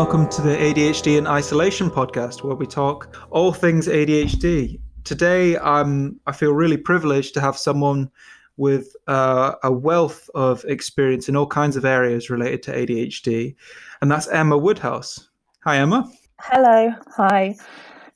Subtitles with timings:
[0.00, 4.80] welcome to the ADHD in Isolation podcast, where we talk all things ADHD.
[5.04, 8.10] Today, I'm I feel really privileged to have someone
[8.56, 13.54] with uh, a wealth of experience in all kinds of areas related to ADHD,
[14.00, 15.28] and that's Emma Woodhouse.
[15.64, 16.10] Hi, Emma.
[16.40, 16.94] Hello.
[17.18, 17.54] Hi.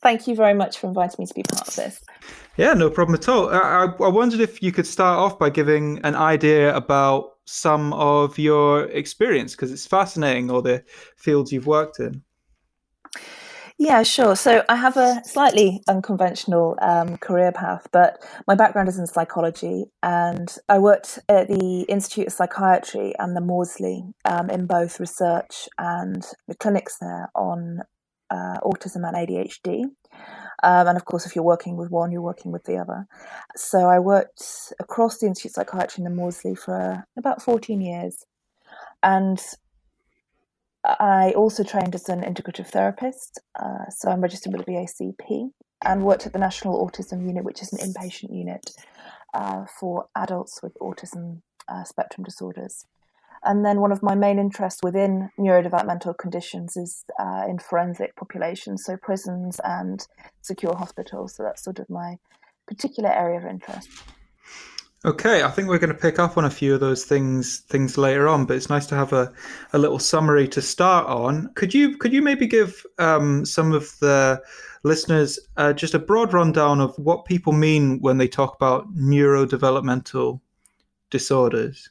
[0.01, 2.03] Thank you very much for inviting me to be part of this.
[2.57, 3.51] Yeah, no problem at all.
[3.51, 8.39] I, I wondered if you could start off by giving an idea about some of
[8.39, 10.83] your experience because it's fascinating all the
[11.17, 12.23] fields you've worked in.
[13.77, 14.37] Yeah, sure.
[14.37, 19.87] So I have a slightly unconventional um, career path, but my background is in psychology,
[20.01, 25.69] and I worked at the Institute of Psychiatry and the Maudsley um, in both research
[25.77, 27.81] and the clinics there on
[28.31, 29.85] uh, autism and ADHD.
[30.63, 33.07] Um, and of course, if you're working with one, you're working with the other.
[33.57, 38.25] So I worked across the Institute of Psychiatry in the Maudsley for about 14 years.
[39.03, 39.41] And
[40.85, 43.41] I also trained as an integrative therapist.
[43.59, 45.51] Uh, so I'm registered with the BACP
[45.85, 48.71] and worked at the National Autism Unit, which is an inpatient unit
[49.33, 52.87] uh, for adults with autism uh, spectrum disorders.
[53.45, 58.85] And then one of my main interests within neurodevelopmental conditions is uh, in forensic populations,
[58.85, 60.07] so prisons and
[60.41, 61.35] secure hospitals.
[61.35, 62.19] So that's sort of my
[62.67, 63.89] particular area of interest.
[65.07, 67.99] Okay, I think we're going to pick up on a few of those things things
[67.99, 69.31] later on, but it's nice to have a,
[69.75, 71.51] a little summary to start on.
[71.57, 74.41] Could you could you maybe give um, some of the
[74.83, 80.41] listeners uh, just a broad rundown of what people mean when they talk about neurodevelopmental
[81.11, 81.91] disorders?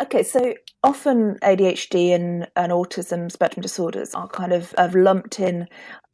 [0.00, 5.68] Okay, so often ADHD and, and autism spectrum disorders are kind of, of lumped in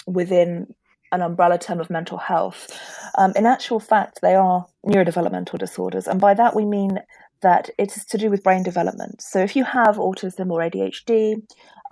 [0.07, 0.73] within
[1.11, 2.79] an umbrella term of mental health.
[3.19, 7.01] Um, in actual fact, they are neurodevelopmental disorders, and by that we mean
[7.43, 9.21] that it is to do with brain development.
[9.21, 11.43] So if you have autism or ADHD,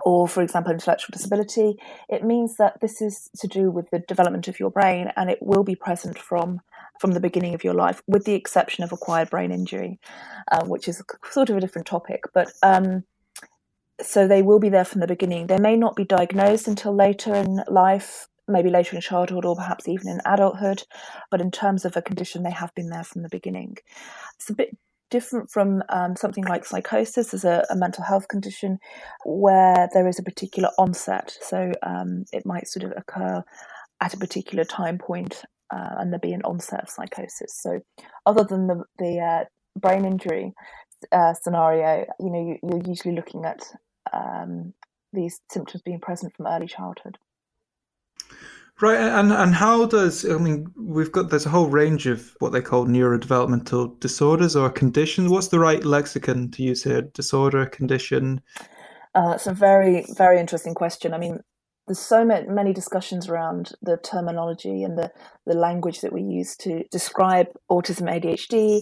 [0.03, 1.75] or for example, intellectual disability,
[2.09, 5.39] it means that this is to do with the development of your brain and it
[5.41, 6.61] will be present from
[7.01, 9.99] from the beginning of your life, with the exception of acquired brain injury,
[10.51, 11.01] uh, which is
[11.31, 12.21] sort of a different topic.
[12.31, 13.03] But um,
[13.99, 15.47] so they will be there from the beginning.
[15.47, 19.87] They may not be diagnosed until later in life, maybe later in childhood or perhaps
[19.87, 20.83] even in adulthood.
[21.31, 23.77] But in terms of a condition, they have been there from the beginning.
[24.35, 24.77] It's a bit
[25.09, 28.77] different from um, something like psychosis as a, a, mental health condition
[29.25, 31.35] where there is a particular onset.
[31.41, 33.43] So um, it might sort of occur
[33.99, 37.53] at a particular time point uh, and there be an onset of psychosis.
[37.61, 37.79] So,
[38.25, 39.43] other than the the uh,
[39.79, 40.53] brain injury
[41.11, 43.61] uh, scenario, you know, you, are usually looking at
[44.13, 44.73] um,
[45.13, 47.17] these symptoms being present from early childhood.
[48.81, 52.51] Right, and and how does I mean we've got there's a whole range of what
[52.51, 55.29] they call neurodevelopmental disorders or conditions.
[55.29, 57.03] What's the right lexicon to use here?
[57.03, 58.41] Disorder, condition.
[59.13, 61.13] Uh, it's a very very interesting question.
[61.13, 61.41] I mean,
[61.91, 65.11] there's so many discussions around the terminology and the,
[65.45, 68.79] the language that we use to describe autism ADHD.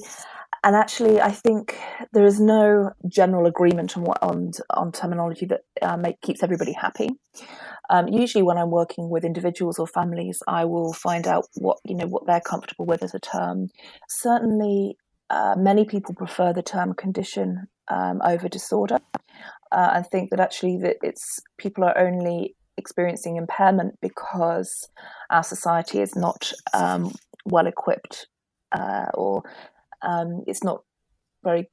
[0.64, 1.75] And actually, I think
[2.14, 6.74] there is no general agreement on what on, on terminology that uh, make, keeps everybody
[6.74, 7.09] happy.
[7.90, 11.96] Um, usually, when I'm working with individuals or families, I will find out what you
[11.96, 13.69] know what they're comfortable with as a term.
[14.08, 14.98] Certainly,
[15.31, 19.00] uh, many people prefer the term condition um, over disorder,
[19.72, 24.90] uh, and think that actually that it's people are only experiencing impairment because
[25.30, 27.12] our society is not um,
[27.46, 28.28] well equipped
[28.72, 29.44] uh, or
[30.02, 30.84] um, it's not
[31.44, 31.70] very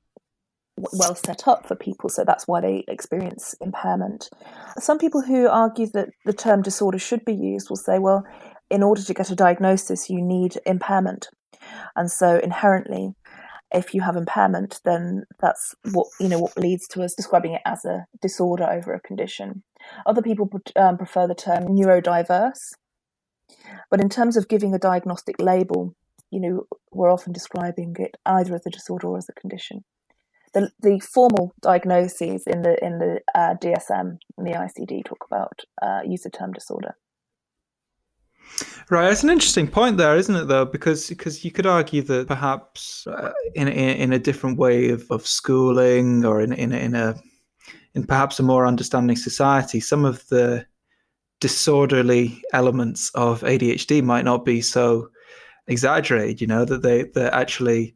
[0.77, 4.29] well set up for people, so that's why they experience impairment.
[4.79, 8.25] Some people who argue that the term disorder should be used will say, well,
[8.69, 11.29] in order to get a diagnosis, you need impairment.
[11.95, 13.15] And so inherently,
[13.73, 17.63] if you have impairment, then that's what you know what leads to us describing it
[17.65, 19.63] as a disorder over a condition.
[20.05, 22.75] Other people um, prefer the term neurodiverse,
[23.91, 25.95] but in terms of giving a diagnostic label,
[26.31, 29.85] you know, we're often describing it either as a disorder or as a condition.
[30.55, 35.61] The, the formal diagnoses in the in the uh, DSM and the ICD talk about
[35.83, 36.97] uh, use the term disorder.
[38.89, 40.45] Right, that's an interesting point there, isn't it?
[40.45, 44.91] Though, because because you could argue that perhaps uh, in, in in a different way
[44.91, 47.17] of, of schooling or in in in a
[47.97, 50.65] in perhaps a more understanding society, some of the
[51.41, 55.09] disorderly elements of ADHD might not be so
[55.67, 56.41] exaggerated.
[56.41, 57.95] You know that they that actually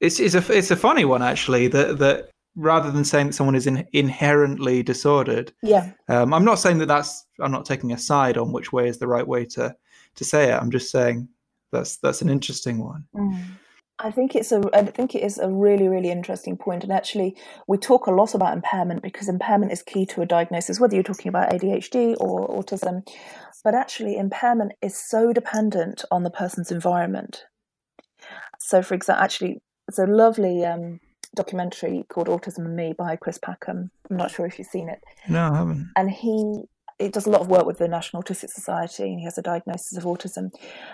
[0.00, 3.54] it's it's a it's a funny one actually that that rather than saying that someone
[3.54, 5.50] is in, inherently disordered.
[5.62, 5.92] Yeah.
[6.08, 7.24] Um, I'm not saying that that's.
[7.40, 9.74] I'm not taking a side on which way is the right way to
[10.16, 10.60] to say it.
[10.60, 11.26] I'm just saying
[11.72, 13.06] that's that's an interesting one.
[13.16, 13.42] Mm.
[14.02, 16.82] I think it's a I think it is a really really interesting point.
[16.82, 17.36] and actually
[17.68, 21.04] we talk a lot about impairment because impairment is key to a diagnosis, whether you're
[21.04, 23.02] talking about ADHD or autism.
[23.64, 27.44] But actually, impairment is so dependent on the person's environment.
[28.58, 30.98] So, for example, actually, it's a lovely um,
[31.36, 33.90] documentary called Autism and Me by Chris Packham.
[34.10, 34.98] I'm not sure if you've seen it.
[35.28, 35.92] No, I haven't.
[35.94, 36.62] And he
[36.98, 39.42] it does a lot of work with the National Autistic Society, and he has a
[39.42, 40.50] diagnosis of autism.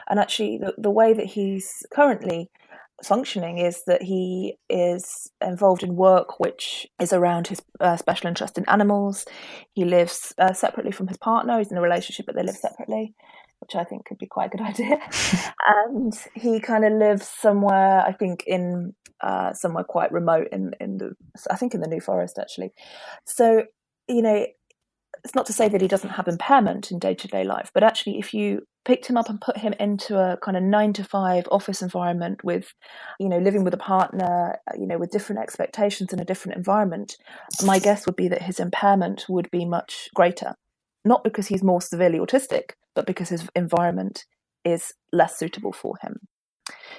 [0.08, 2.50] And actually, the, the way that he's currently
[3.04, 8.58] functioning is that he is involved in work which is around his uh, special interest
[8.58, 9.24] in animals.
[9.72, 11.58] He lives uh, separately from his partner.
[11.58, 13.14] He's in a relationship, but they live separately,
[13.60, 14.98] which I think could be quite a good idea.
[15.66, 20.98] and he kind of lives somewhere, I think, in uh, somewhere quite remote in in
[20.98, 21.12] the,
[21.50, 22.72] I think, in the New Forest actually.
[23.26, 23.64] So
[24.08, 24.46] you know,
[25.24, 27.82] it's not to say that he doesn't have impairment in day to day life, but
[27.82, 31.04] actually, if you picked him up and put him into a kind of nine to
[31.04, 32.72] five office environment with,
[33.20, 36.56] you know, living with a partner, uh, you know, with different expectations in a different
[36.56, 37.18] environment,
[37.62, 40.54] my guess would be that his impairment would be much greater.
[41.04, 44.24] Not because he's more severely autistic, but because his environment
[44.64, 46.16] is less suitable for him.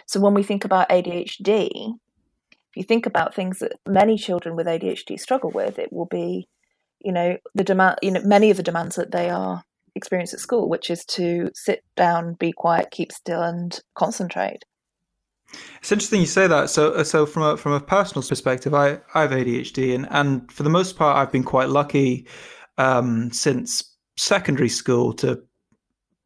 [0.06, 1.96] So when we think about ADHD,
[2.70, 6.48] if you think about things that many children with ADHD struggle with, it will be
[7.02, 9.64] you know the demand you know many of the demands that they are
[10.00, 14.64] experience at school which is to sit down be quiet keep still and concentrate.
[15.80, 16.70] It's interesting you say that.
[16.70, 20.52] So uh, so from a from a personal perspective i i have adhd and and
[20.52, 22.26] for the most part i've been quite lucky
[22.78, 25.44] um, since secondary school to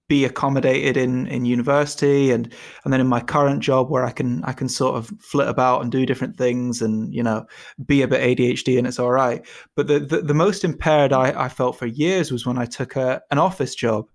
[0.09, 2.53] be accommodated in in university and
[2.83, 5.81] and then in my current job where I can I can sort of flit about
[5.81, 7.45] and do different things and you know
[7.85, 9.45] be a bit ADHD and it's all right.
[9.75, 12.95] But the the, the most impaired I, I felt for years was when I took
[12.95, 14.07] a an office job.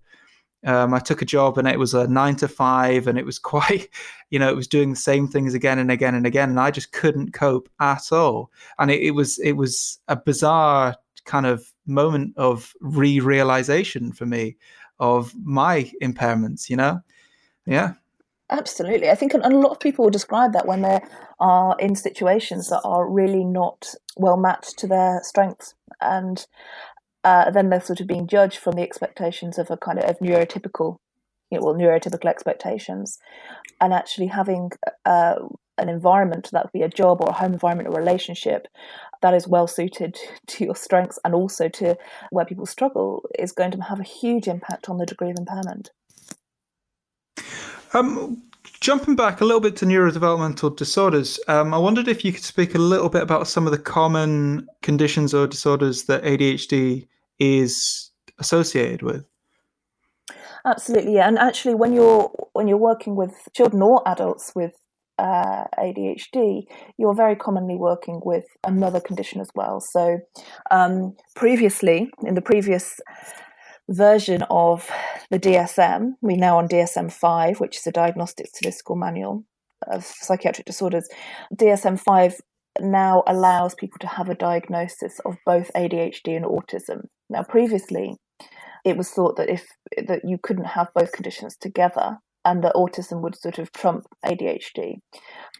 [0.65, 3.39] Um, I took a job and it was a nine to five and it was
[3.53, 3.87] quite,
[4.29, 6.49] you know, it was doing the same things again and again and again.
[6.49, 8.51] And I just couldn't cope at all.
[8.77, 14.57] And it, it was, it was a bizarre kind of moment of re-realization for me
[14.99, 17.01] of my impairments, you know?
[17.65, 17.93] Yeah.
[18.49, 19.09] Absolutely.
[19.09, 20.99] I think a lot of people will describe that when they
[21.39, 25.75] are in situations that are really not well matched to their strengths.
[26.01, 26.45] And
[27.23, 30.19] uh, then they're sort of being judged from the expectations of a kind of, of
[30.19, 30.97] neurotypical,
[31.51, 33.19] you know, well, neurotypical expectations.
[33.79, 34.71] And actually having
[35.05, 35.35] uh,
[35.81, 38.67] an environment, that would be a job or a home environment or relationship,
[39.21, 40.17] that is well suited
[40.47, 41.97] to your strengths and also to
[42.31, 45.91] where people struggle is going to have a huge impact on the degree of impairment.
[47.93, 48.41] Um,
[48.81, 52.75] jumping back a little bit to neurodevelopmental disorders, um, I wondered if you could speak
[52.75, 57.07] a little bit about some of the common conditions or disorders that ADHD
[57.39, 59.25] is associated with.
[60.65, 61.27] Absolutely, yeah.
[61.27, 64.73] And actually, when you're when you're working with children or adults with
[65.19, 66.63] uh, ADHD,
[66.97, 69.81] you're very commonly working with another condition as well.
[69.81, 70.19] So,
[70.71, 72.99] um, previously, in the previous
[73.89, 74.89] version of
[75.29, 79.43] the DSM, we're now on DSM 5, which is a diagnostic statistical manual
[79.87, 81.09] of psychiatric disorders.
[81.53, 82.35] DSM 5
[82.79, 87.07] now allows people to have a diagnosis of both ADHD and autism.
[87.29, 88.15] Now, previously,
[88.85, 89.67] it was thought that if
[90.07, 95.01] that you couldn't have both conditions together and that autism would sort of trump ADHD.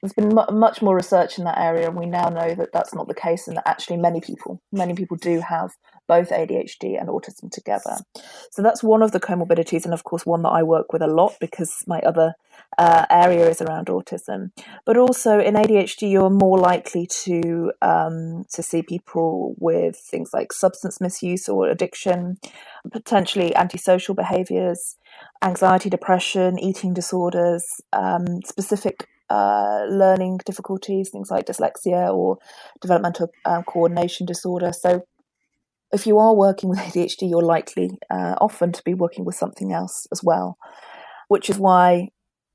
[0.02, 3.08] There's been much more research in that area, and we now know that that's not
[3.08, 5.72] the case, and that actually many people, many people do have
[6.10, 7.98] both ADHD and autism together.
[8.52, 11.08] So that's one of the comorbidities, and of course, one that I work with a
[11.08, 12.34] lot because my other
[12.78, 14.52] uh, area is around autism.
[14.86, 20.52] But also in ADHD, you're more likely to um, to see people with things like
[20.52, 22.38] substance misuse or addiction,
[22.92, 24.98] potentially antisocial behaviours
[25.42, 32.38] anxiety, depression, eating disorders, um, specific uh, learning difficulties, things like dyslexia or
[32.82, 34.74] developmental um, coordination disorder.
[34.74, 35.06] So,
[35.92, 39.74] if you are working with ADHD, you're likely uh, often to be working with something
[39.74, 40.58] else as well,
[41.28, 42.10] which is why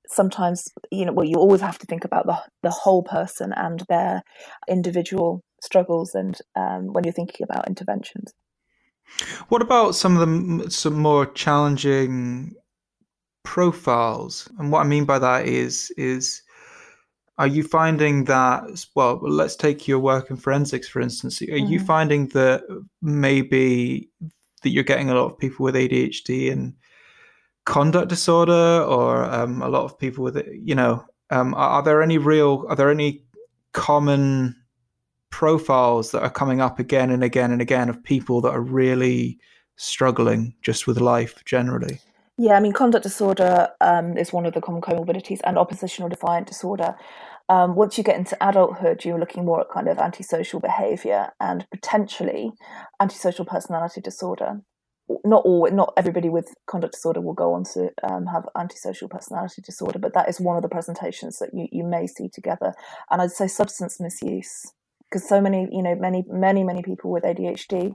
[0.06, 3.84] sometimes you know well you always have to think about the the whole person and
[3.88, 4.22] their
[4.68, 8.32] individual struggles and um, when you're thinking about interventions.
[9.48, 12.54] What about some of the some more challenging
[13.44, 14.48] profiles.
[14.58, 16.42] And what I mean by that is is
[17.38, 18.62] are you finding that
[18.94, 21.72] well let's take your work in forensics for instance are mm-hmm.
[21.72, 22.62] you finding that
[23.02, 24.08] maybe
[24.62, 26.74] that you're getting a lot of people with adhd and
[27.66, 31.82] conduct disorder or um, a lot of people with it you know um, are, are,
[31.82, 33.24] there any real are there any
[33.72, 34.54] common
[35.30, 39.38] profiles that are coming up again and again and again of people that are really
[39.76, 41.98] struggling just with life generally
[42.36, 46.46] yeah, I mean, conduct disorder um, is one of the common comorbidities, and oppositional defiant
[46.48, 46.96] disorder.
[47.48, 51.66] Um, once you get into adulthood, you're looking more at kind of antisocial behaviour and
[51.70, 52.52] potentially
[53.00, 54.62] antisocial personality disorder.
[55.24, 59.60] Not all, not everybody with conduct disorder will go on to um, have antisocial personality
[59.60, 62.72] disorder, but that is one of the presentations that you, you may see together.
[63.10, 64.72] And I'd say substance misuse
[65.14, 67.92] because so many, you know, many, many, many people with ADHD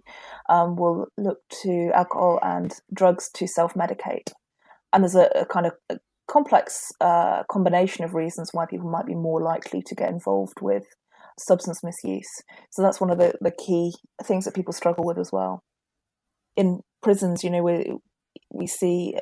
[0.48, 4.32] um, will look to alcohol and drugs to self-medicate,
[4.94, 5.98] and there's a, a kind of a
[6.32, 10.86] complex uh, combination of reasons why people might be more likely to get involved with
[11.38, 12.30] substance misuse.
[12.72, 15.62] So that's one of the, the key things that people struggle with as well.
[16.56, 17.98] In prisons, you know, we
[18.50, 19.16] we see,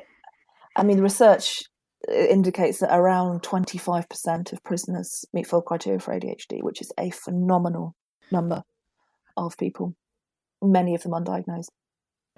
[0.76, 1.62] I mean, the research
[2.10, 7.94] indicates that around 25% of prisoners meet full criteria for ADHD, which is a phenomenal
[8.30, 8.62] number
[9.36, 9.94] of people,
[10.62, 11.68] many of them undiagnosed.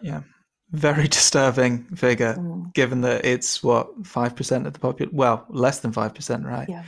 [0.02, 0.22] Yeah,
[0.70, 2.72] very disturbing figure, mm.
[2.74, 6.68] given that it's what, 5% of the population, well, less than 5%, right?
[6.68, 6.84] Yeah.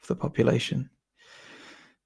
[0.00, 0.90] Of the population.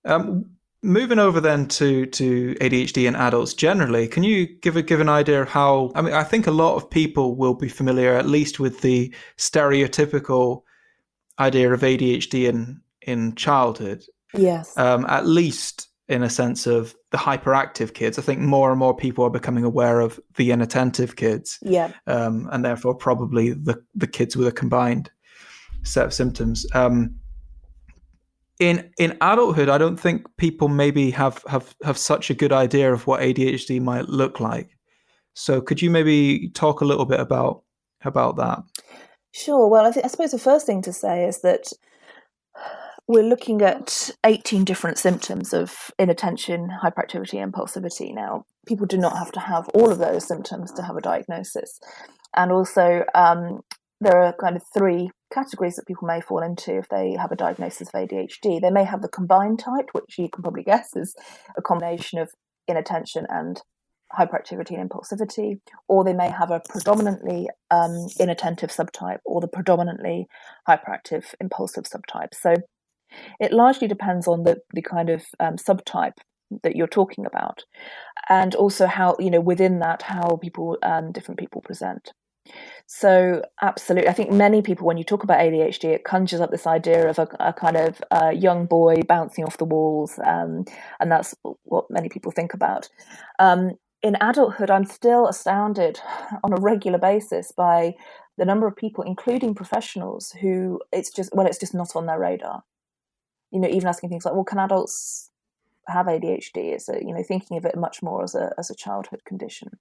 [0.04, 5.00] Um, moving over then to to ADHD in adults generally, can you give a give
[5.00, 5.92] an idea of how?
[5.94, 9.14] I mean, I think a lot of people will be familiar, at least, with the
[9.36, 10.62] stereotypical
[11.38, 14.04] idea of ADHD in in childhood.
[14.34, 14.76] Yes.
[14.76, 18.18] Um, at least in a sense of the hyperactive kids.
[18.18, 21.58] I think more and more people are becoming aware of the inattentive kids.
[21.62, 21.92] Yeah.
[22.06, 25.10] Um, and therefore, probably the the kids with a combined
[25.84, 26.66] set of symptoms.
[26.74, 27.16] Um,
[28.62, 32.92] in in adulthood, I don't think people maybe have have have such a good idea
[32.92, 34.70] of what ADHD might look like.
[35.34, 37.64] So, could you maybe talk a little bit about
[38.04, 38.60] about that?
[39.32, 39.66] Sure.
[39.68, 41.72] Well, I, th- I suppose the first thing to say is that
[43.08, 48.14] we're looking at 18 different symptoms of inattention, hyperactivity, impulsivity.
[48.14, 51.80] Now, people do not have to have all of those symptoms to have a diagnosis.
[52.36, 53.62] And also, um,
[54.00, 57.36] there are kind of three categories that people may fall into if they have a
[57.36, 58.60] diagnosis of ADHD.
[58.60, 61.14] They may have the combined type, which you can probably guess is
[61.56, 62.30] a combination of
[62.68, 63.60] inattention and
[64.16, 65.58] hyperactivity and impulsivity,
[65.88, 70.26] or they may have a predominantly um, inattentive subtype or the predominantly
[70.68, 72.34] hyperactive impulsive subtype.
[72.34, 72.54] So
[73.40, 76.18] it largely depends on the, the kind of um, subtype
[76.62, 77.64] that you're talking about,
[78.28, 82.12] and also how you know within that how people um, different people present.
[82.86, 84.08] So, absolutely.
[84.08, 87.18] I think many people, when you talk about ADHD, it conjures up this idea of
[87.18, 88.02] a, a kind of
[88.34, 90.64] young boy bouncing off the walls, um,
[91.00, 91.34] and that's
[91.64, 92.88] what many people think about.
[93.38, 93.72] Um,
[94.02, 96.00] in adulthood, I'm still astounded
[96.44, 97.94] on a regular basis by
[98.36, 102.18] the number of people, including professionals, who it's just well, it's just not on their
[102.18, 102.62] radar.
[103.50, 105.30] You know, even asking things like, "Well, can adults
[105.88, 109.24] have ADHD?" Is you know thinking of it much more as a as a childhood
[109.24, 109.78] condition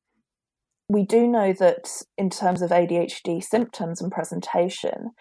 [0.91, 5.11] we do know that in terms of ADHD symptoms and presentation,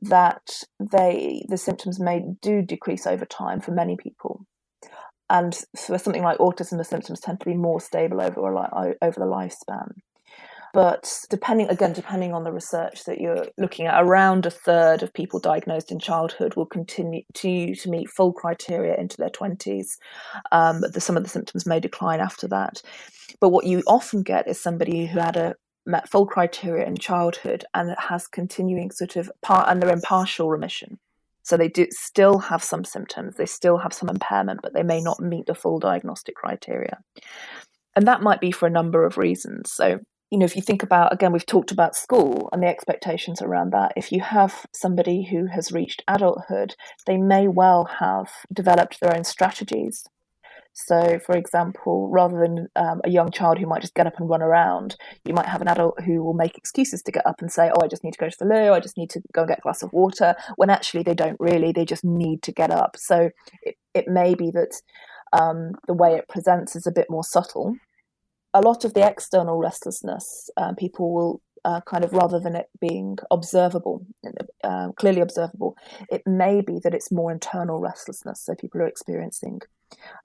[0.00, 4.46] that they the symptoms may do decrease over time for many people,
[5.28, 9.26] and for something like autism, the symptoms tend to be more stable over over the
[9.26, 9.88] lifespan.
[10.74, 15.12] But depending again, depending on the research that you're looking at, around a third of
[15.12, 19.98] people diagnosed in childhood will continue to, meet full criteria into their twenties.
[20.52, 22.82] Um, the, some of the symptoms may decline after that.
[23.40, 25.54] But what you often get is somebody who had a
[25.86, 30.50] met full criteria in childhood and has continuing sort of part and they're in partial
[30.50, 30.98] remission.
[31.42, 35.00] So they do still have some symptoms, they still have some impairment, but they may
[35.00, 36.98] not meet the full diagnostic criteria.
[37.96, 39.72] And that might be for a number of reasons.
[39.72, 39.98] So,
[40.30, 43.72] you know, if you think about again, we've talked about school and the expectations around
[43.72, 43.92] that.
[43.96, 46.74] If you have somebody who has reached adulthood,
[47.06, 50.04] they may well have developed their own strategies
[50.80, 54.28] so, for example, rather than um, a young child who might just get up and
[54.28, 54.94] run around,
[55.24, 57.82] you might have an adult who will make excuses to get up and say, Oh,
[57.82, 59.58] I just need to go to the loo, I just need to go and get
[59.58, 62.96] a glass of water, when actually they don't really, they just need to get up.
[62.96, 63.30] So,
[63.62, 64.80] it, it may be that
[65.32, 67.74] um, the way it presents is a bit more subtle.
[68.58, 72.68] A lot of the external restlessness, uh, people will uh, kind of rather than it
[72.80, 74.04] being observable,
[74.64, 75.76] uh, clearly observable,
[76.10, 78.38] it may be that it's more internal restlessness.
[78.44, 79.60] So people are experiencing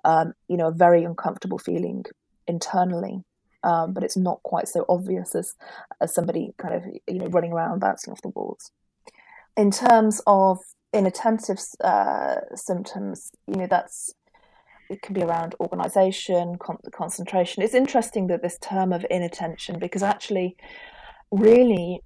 [0.03, 2.05] um, you know, a very uncomfortable feeling
[2.47, 3.23] internally.
[3.63, 5.53] Um, but it's not quite so obvious as,
[6.01, 8.71] as somebody kind of, you know, running around bouncing off the walls.
[9.55, 10.57] In terms of
[10.91, 14.13] inattentive uh, symptoms, you know, that's
[14.93, 17.63] it can be around organization, con- concentration.
[17.63, 20.55] It's interesting that this term of inattention, because actually,
[21.31, 22.01] really,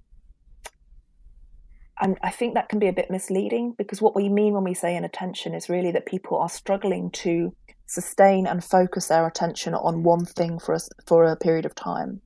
[1.99, 4.73] and I think that can be a bit misleading because what we mean when we
[4.73, 7.53] say inattention is really that people are struggling to
[7.87, 12.21] sustain and focus their attention on one thing for a, for a period of time.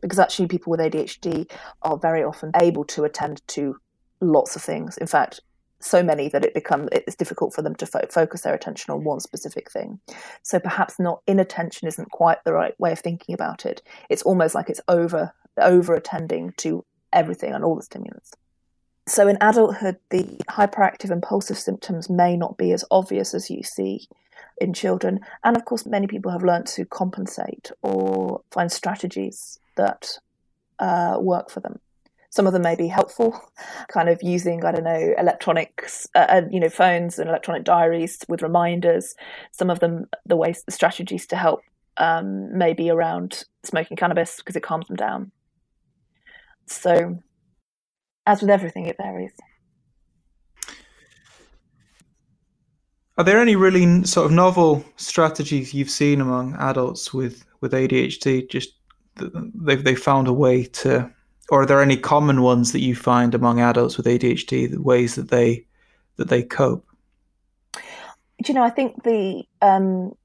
[0.00, 1.50] Because actually, people with ADHD
[1.82, 3.76] are very often able to attend to
[4.20, 4.96] lots of things.
[4.98, 5.40] In fact,
[5.82, 9.04] so many that it become it's difficult for them to fo- focus their attention on
[9.04, 10.00] one specific thing.
[10.42, 13.82] So perhaps not inattention isn't quite the right way of thinking about it.
[14.08, 18.32] It's almost like it's over over attending to everything and all the stimulants.
[19.06, 24.06] So in adulthood, the hyperactive impulsive symptoms may not be as obvious as you see
[24.60, 25.20] in children.
[25.42, 30.18] And of course, many people have learned to compensate or find strategies that
[30.78, 31.80] uh, work for them.
[32.32, 33.38] Some of them may be helpful,
[33.88, 38.24] kind of using, I don't know, electronics, uh, uh, you know, phones and electronic diaries
[38.26, 39.14] with reminders.
[39.50, 41.60] Some of them, the ways, the strategies to help
[41.98, 45.30] um, may be around smoking cannabis because it calms them down.
[46.64, 47.18] So,
[48.24, 49.32] as with everything, it varies.
[53.18, 58.48] Are there any really sort of novel strategies you've seen among adults with, with ADHD?
[58.48, 58.70] Just
[59.16, 61.12] they've they found a way to
[61.52, 65.16] or are there any common ones that you find among adults with ADHD, the ways
[65.16, 65.66] that they
[66.16, 66.86] that they cope?
[67.74, 67.82] Do
[68.48, 68.62] you know?
[68.62, 70.16] I think the um,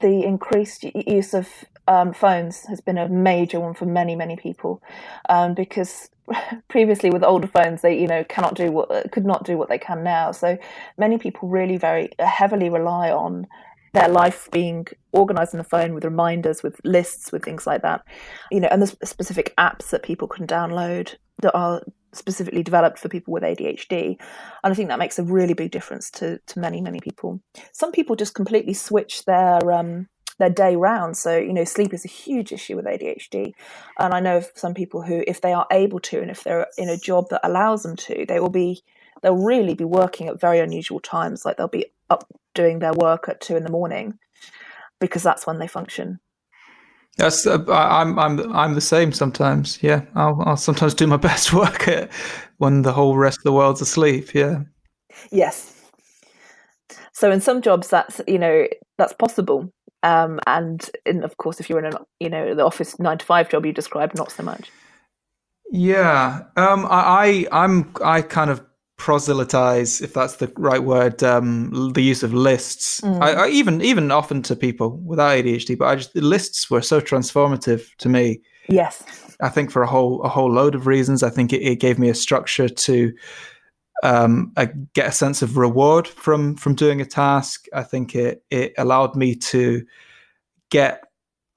[0.00, 1.48] the increased use of
[1.88, 4.82] um, phones has been a major one for many many people
[5.30, 6.10] um, because
[6.68, 9.78] previously with older phones they you know cannot do what could not do what they
[9.78, 10.58] can now so
[10.98, 13.46] many people really very heavily rely on
[13.92, 18.02] their life being organized on the phone with reminders, with lists, with things like that.
[18.50, 21.82] You know, and there's specific apps that people can download that are
[22.14, 24.16] specifically developed for people with ADHD.
[24.64, 27.40] And I think that makes a really big difference to, to many, many people.
[27.72, 30.08] Some people just completely switch their um,
[30.38, 31.16] their day round.
[31.16, 33.52] So, you know, sleep is a huge issue with ADHD.
[33.98, 36.66] And I know of some people who, if they are able to, and if they're
[36.78, 38.82] in a job that allows them to, they will be,
[39.22, 41.44] they'll really be working at very unusual times.
[41.44, 44.18] Like they'll be up doing their work at two in the morning
[45.00, 46.20] because that's when they function.
[47.18, 49.82] Yes, uh, I'm I'm I'm the same sometimes.
[49.82, 52.10] Yeah, I'll I'll sometimes do my best work at
[52.58, 54.34] when the whole rest of the world's asleep.
[54.34, 54.62] Yeah.
[55.30, 55.78] Yes.
[57.12, 59.70] So in some jobs, that's you know that's possible,
[60.02, 63.26] um, and in, of course, if you're in an you know the office nine to
[63.26, 64.70] five job you described, not so much.
[65.70, 68.64] Yeah, um, I, I I'm I kind of
[69.02, 73.00] proselytize, if that's the right word, um, the use of lists.
[73.00, 73.20] Mm.
[73.20, 76.80] I, I, even even often to people without ADHD, but I just the lists were
[76.80, 78.40] so transformative to me.
[78.68, 79.02] Yes,
[79.40, 81.24] I think for a whole a whole load of reasons.
[81.24, 83.12] I think it, it gave me a structure to
[84.04, 87.66] um, I get a sense of reward from from doing a task.
[87.74, 89.84] I think it it allowed me to
[90.70, 91.02] get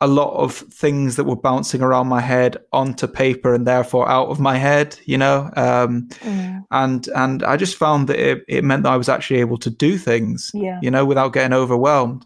[0.01, 4.27] a lot of things that were bouncing around my head onto paper and therefore out
[4.27, 5.49] of my head, you know.
[5.55, 6.63] Um, mm.
[6.71, 9.69] And and I just found that it, it meant that I was actually able to
[9.69, 10.79] do things, yeah.
[10.81, 12.25] you know, without getting overwhelmed.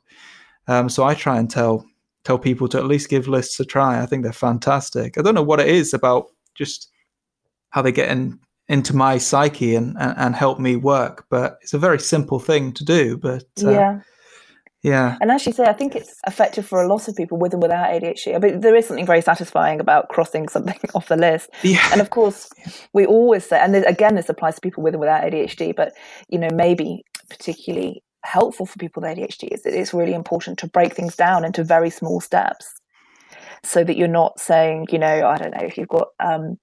[0.67, 1.86] Um, so I try and tell
[2.23, 4.01] tell people to at least give lists a try.
[4.01, 5.17] I think they're fantastic.
[5.17, 6.89] I don't know what it is about just
[7.69, 11.73] how they get in into my psyche and, and, and help me work, but it's
[11.73, 13.17] a very simple thing to do.
[13.17, 13.99] But uh, yeah
[14.81, 15.17] yeah.
[15.19, 17.61] And as you say, I think it's effective for a lot of people with and
[17.61, 18.35] without ADHD.
[18.35, 21.49] I mean, there is something very satisfying about crossing something off the list.
[21.63, 21.85] Yeah.
[21.91, 22.49] And of course,
[22.93, 25.93] we always say, and again, this applies to people with and without ADHD, but,
[26.29, 30.67] you know, maybe particularly helpful for people with ADHD is that it's really important to
[30.67, 32.73] break things down into very small steps
[33.63, 36.57] so that you're not saying, you know, I don't know, if you've got um,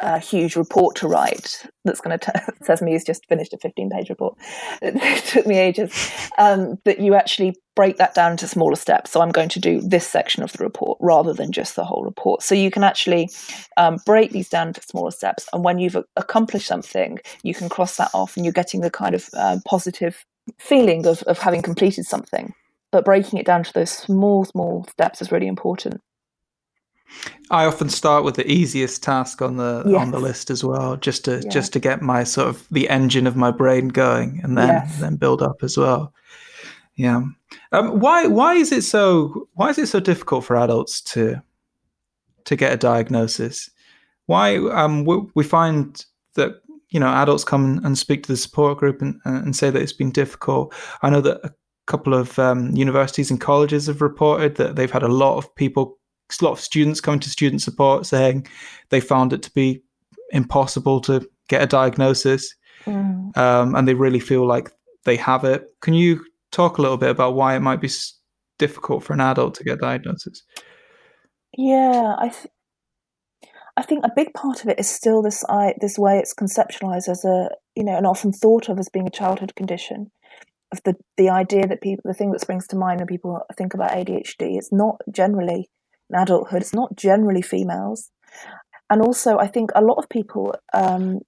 [0.00, 3.90] a huge report to write that's going to says me has just finished a 15
[3.90, 4.36] page report.
[4.82, 6.10] It took me ages.
[6.38, 9.10] Um, that you actually break that down into smaller steps.
[9.10, 12.04] So i'm going to do this section of the report rather than just the whole
[12.04, 12.42] report.
[12.42, 13.30] So you can actually
[13.76, 17.96] um, break these down into smaller steps and when you've accomplished something you can cross
[17.96, 20.24] that off and you're getting the kind of uh, positive
[20.58, 22.54] feeling of, of having completed something.
[22.90, 26.00] But breaking it down to those small small steps is really important
[27.50, 30.00] I often start with the easiest task on the yes.
[30.00, 31.50] on the list as well, just to yeah.
[31.50, 35.00] just to get my sort of the engine of my brain going, and then yes.
[35.00, 36.12] then build up as well.
[36.96, 37.22] Yeah.
[37.72, 41.42] Um, why why is it so why is it so difficult for adults to
[42.44, 43.70] to get a diagnosis?
[44.26, 48.78] Why um, we, we find that you know adults come and speak to the support
[48.78, 50.74] group and, and say that it's been difficult.
[51.02, 51.54] I know that a
[51.86, 55.97] couple of um, universities and colleges have reported that they've had a lot of people
[56.40, 58.46] a lot of students coming to student support saying
[58.90, 59.82] they found it to be
[60.30, 63.36] impossible to get a diagnosis mm.
[63.36, 64.70] um, and they really feel like
[65.04, 65.64] they have it.
[65.80, 67.90] Can you talk a little bit about why it might be
[68.58, 70.42] difficult for an adult to get a diagnosis?
[71.56, 72.52] Yeah, I th-
[73.76, 77.08] I think a big part of it is still this I, this way it's conceptualized
[77.08, 80.10] as a you know and often thought of as being a childhood condition
[80.72, 83.74] of the the idea that people the thing that springs to mind when people think
[83.74, 85.70] about ADHD it's not generally
[86.10, 86.62] in adulthood.
[86.62, 88.10] It's not generally females.
[88.90, 91.20] And also, I think a lot of people um,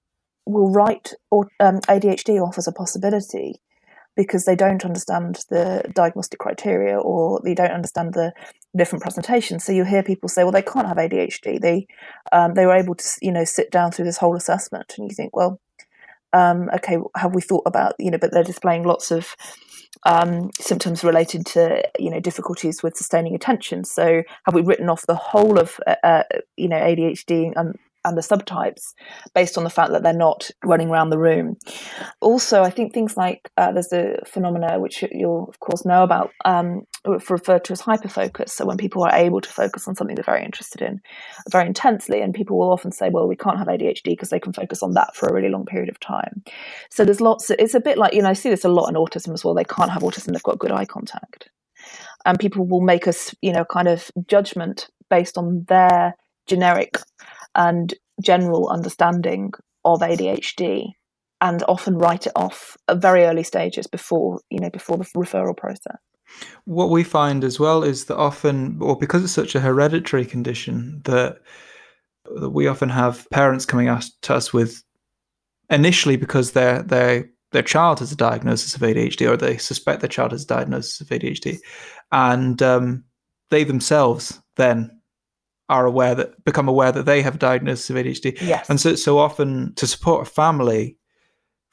[0.45, 3.61] will write or um, ADHD off as a possibility
[4.15, 8.33] because they don't understand the diagnostic criteria or they don't understand the
[8.75, 9.63] different presentations.
[9.63, 11.59] So you hear people say, "Well, they can't have ADHD.
[11.61, 11.87] They
[12.31, 15.15] um, they were able to you know sit down through this whole assessment," and you
[15.15, 15.61] think, "Well,
[16.33, 19.35] um, okay, have we thought about you know?" But they're displaying lots of
[20.03, 23.83] um, symptoms related to you know difficulties with sustaining attention.
[23.83, 26.23] So have we written off the whole of uh, uh
[26.57, 28.93] you know ADHD and and the subtypes
[29.33, 31.57] based on the fact that they're not running around the room.
[32.19, 36.31] Also, I think things like uh, there's a phenomena which you'll of course know about,
[36.45, 38.49] um, referred to as hyperfocus.
[38.49, 41.01] So when people are able to focus on something they're very interested in
[41.49, 44.53] very intensely, and people will often say, "Well, we can't have ADHD because they can
[44.53, 46.43] focus on that for a really long period of time."
[46.89, 47.49] So there's lots.
[47.49, 49.53] It's a bit like you know I see this a lot in autism as well.
[49.53, 51.49] They can't have autism; they've got good eye contact,
[52.25, 56.15] and people will make us you know kind of judgment based on their
[56.47, 56.97] generic
[57.55, 59.51] and general understanding
[59.83, 60.93] of ADHD
[61.41, 65.57] and often write it off at very early stages before you know before the referral
[65.57, 65.97] process.
[66.65, 71.01] What we find as well is that often, or because it's such a hereditary condition,
[71.05, 71.39] that,
[72.39, 73.87] that we often have parents coming
[74.21, 74.83] to us with
[75.69, 80.07] initially because their their their child has a diagnosis of ADHD or they suspect their
[80.07, 81.57] child has a diagnosis of ADHD,
[82.11, 83.03] and um,
[83.49, 85.01] they themselves then
[85.69, 88.39] are aware that become aware that they have a diagnosis of ADHD.
[88.41, 88.69] Yes.
[88.69, 90.97] And so so often to support a family,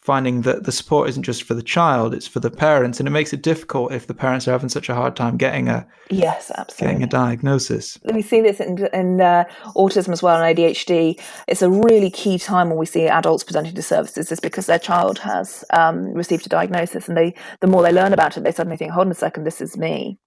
[0.01, 2.99] finding that the support isn't just for the child, it's for the parents.
[2.99, 5.69] And it makes it difficult if the parents are having such a hard time getting
[5.69, 7.99] a yes, absolutely getting a diagnosis.
[8.13, 9.45] We see this in, in uh,
[9.77, 11.21] autism as well and ADHD.
[11.47, 14.79] It's a really key time when we see adults presenting to services is because their
[14.79, 18.53] child has um, received a diagnosis and they the more they learn about it, they
[18.53, 20.19] suddenly think, hold on a second, this is me.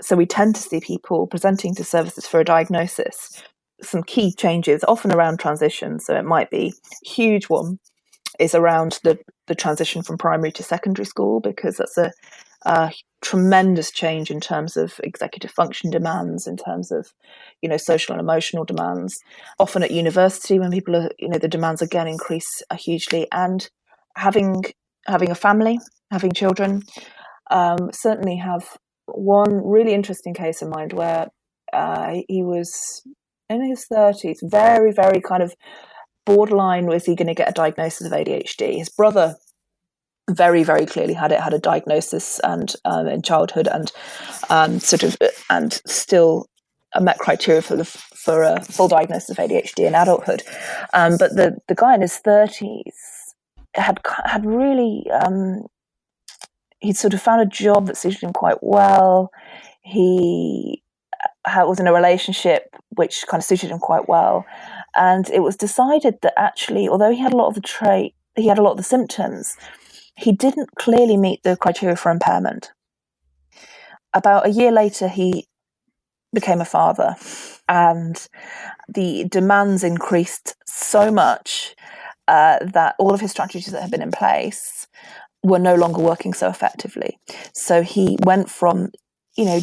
[0.00, 3.42] So we tend to see people presenting to services for a diagnosis.
[3.80, 5.98] Some key changes, often around transition.
[5.98, 7.78] So it might be a huge one
[8.38, 12.12] is around the, the transition from primary to secondary school because that's a,
[12.64, 17.12] a tremendous change in terms of executive function demands, in terms of
[17.62, 19.20] you know social and emotional demands.
[19.58, 23.68] Often at university, when people are you know the demands again increase hugely, and
[24.16, 24.64] having
[25.06, 25.78] having a family,
[26.10, 26.82] having children,
[27.50, 31.28] um, certainly have one really interesting case in mind where
[31.72, 33.02] uh, he was
[33.48, 35.54] in his 30s, very, very kind of
[36.28, 38.76] borderline was he going to get a diagnosis of ADHD.
[38.76, 39.36] His brother
[40.30, 43.90] very, very clearly had it, had a diagnosis and um, in childhood and
[44.50, 45.16] um, sort of,
[45.48, 46.46] and still
[47.00, 50.42] met criteria for the for a full diagnosis of ADHD in adulthood.
[50.92, 52.92] Um, but the the guy in his 30s
[53.74, 55.64] had had really um,
[56.80, 59.30] he'd sort of found a job that suited him quite well.
[59.80, 60.82] He
[61.46, 64.44] uh, was in a relationship which kind of suited him quite well.
[64.94, 68.48] And it was decided that actually, although he had a lot of the trait, he
[68.48, 69.56] had a lot of the symptoms,
[70.16, 72.72] he didn't clearly meet the criteria for impairment.
[74.14, 75.46] About a year later, he
[76.34, 77.16] became a father,
[77.68, 78.28] and
[78.88, 81.74] the demands increased so much
[82.26, 84.86] uh, that all of his strategies that had been in place
[85.42, 87.18] were no longer working so effectively.
[87.54, 88.90] So he went from,
[89.36, 89.60] you know,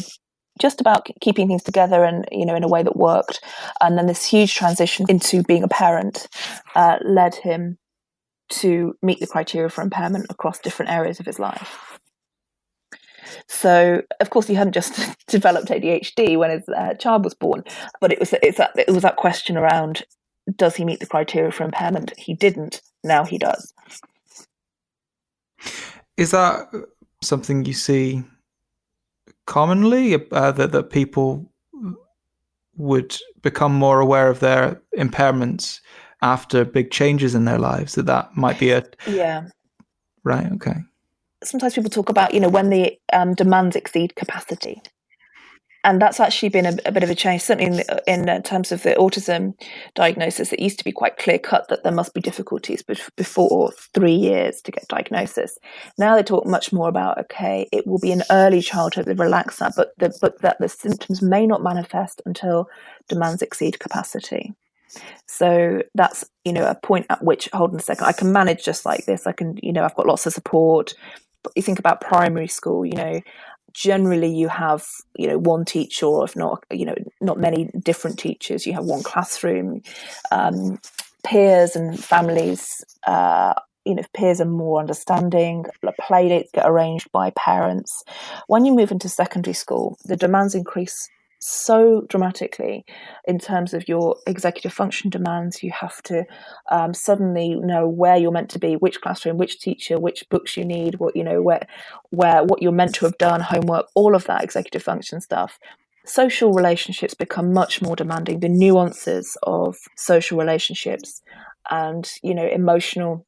[0.58, 3.40] just about keeping things together and you know in a way that worked.
[3.80, 6.28] And then this huge transition into being a parent
[6.74, 7.78] uh, led him
[8.48, 11.98] to meet the criteria for impairment across different areas of his life.
[13.48, 17.64] So of course he hadn't just developed adhd when his uh, child was born
[18.00, 20.04] but it was it's that, it was that question around
[20.54, 22.12] does he meet the criteria for impairment?
[22.16, 22.82] He didn't.
[23.02, 23.72] Now he does.
[26.16, 26.70] Is that
[27.22, 28.22] something you see
[29.46, 31.50] commonly uh, that that people
[32.76, 35.80] would become more aware of their impairments
[36.22, 37.94] after big changes in their lives?
[37.94, 39.46] That that might be a yeah
[40.24, 40.50] right.
[40.52, 40.76] Okay.
[41.44, 44.82] Sometimes people talk about you know when the um, demands exceed capacity
[45.86, 47.42] and that's actually been a, a, bit of a change.
[47.42, 49.54] Certainly, in, in uh, terms of the autism
[49.94, 52.82] diagnosis, it used to be quite clear cut that there must be difficulties
[53.16, 55.58] before three years to get diagnosis.
[55.96, 59.60] Now they talk much more about okay, it will be an early childhood, they relax
[59.60, 62.68] that, but the, but that the symptoms may not manifest until
[63.08, 64.54] demands exceed capacity.
[65.26, 68.64] So that's you know a point at which hold on a second, I can manage
[68.64, 69.24] just like this.
[69.24, 70.94] I can you know I've got lots of support.
[71.44, 73.20] But you think about primary school, you know,
[73.76, 74.84] generally you have
[75.16, 78.66] you know one teacher or if not you know not many different teachers.
[78.66, 79.82] You have one classroom.
[80.32, 80.80] Um,
[81.24, 83.52] peers and families uh,
[83.84, 85.64] you know peers are more understanding
[86.00, 88.04] play dates get arranged by parents.
[88.46, 91.08] When you move into secondary school the demands increase
[91.38, 92.84] so dramatically
[93.26, 95.62] in terms of your executive function demands.
[95.62, 96.24] You have to
[96.70, 100.64] um, suddenly know where you're meant to be, which classroom, which teacher, which books you
[100.64, 101.66] need, what you know, where,
[102.10, 105.58] where, what you're meant to have done, homework, all of that executive function stuff.
[106.04, 108.40] Social relationships become much more demanding.
[108.40, 111.20] The nuances of social relationships
[111.68, 113.26] and you know emotional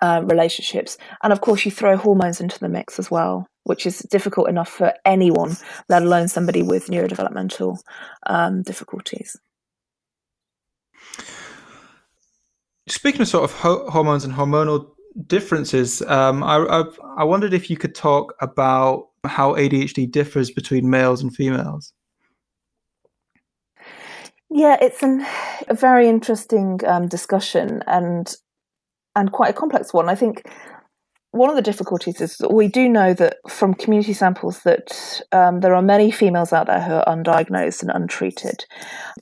[0.00, 4.00] uh, relationships, and of course you throw hormones into the mix as well which is
[4.10, 5.56] difficult enough for anyone,
[5.88, 7.78] let alone somebody with neurodevelopmental
[8.26, 9.36] um, difficulties.
[12.88, 14.90] Speaking of sort of ho- hormones and hormonal
[15.26, 16.84] differences, um, I, I,
[17.18, 21.92] I wondered if you could talk about how ADHD differs between males and females.
[24.50, 25.24] Yeah, it's an,
[25.68, 28.34] a very interesting um, discussion and
[29.14, 30.08] and quite a complex one.
[30.08, 30.46] I think
[31.32, 35.60] one of the difficulties is that we do know that from community samples that um,
[35.60, 38.64] there are many females out there who are undiagnosed and untreated.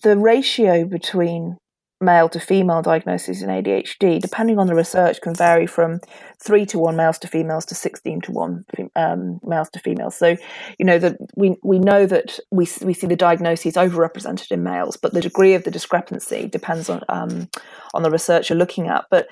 [0.03, 1.57] The ratio between
[2.01, 6.01] male to female diagnosis in ADHD, depending on the research, can vary from
[6.43, 8.65] three to one males to females to sixteen to one
[8.97, 10.17] um, males to females.
[10.17, 10.37] So,
[10.79, 14.97] you know that we we know that we we see the diagnoses overrepresented in males,
[14.97, 17.49] but the degree of the discrepancy depends on um,
[17.95, 19.05] on the research you're looking at.
[19.11, 19.29] But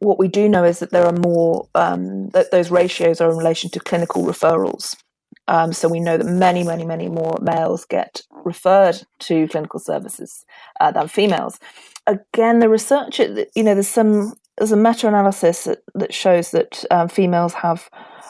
[0.00, 3.36] what we do know is that there are more um, that those ratios are in
[3.36, 4.96] relation to clinical referrals.
[5.46, 10.44] Um, so we know that many, many, many more males get referred to clinical services
[10.80, 11.58] uh, than females.
[12.06, 17.08] Again, the research, you know, there's some there's a meta-analysis that, that shows that um,
[17.08, 17.88] females have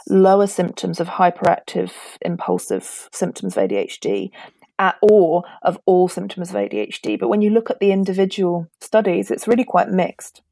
[0.08, 1.90] lower symptoms of hyperactive,
[2.22, 4.30] impulsive symptoms of ADHD
[4.78, 7.18] at, or of all symptoms of ADHD.
[7.18, 10.42] But when you look at the individual studies, it's really quite mixed.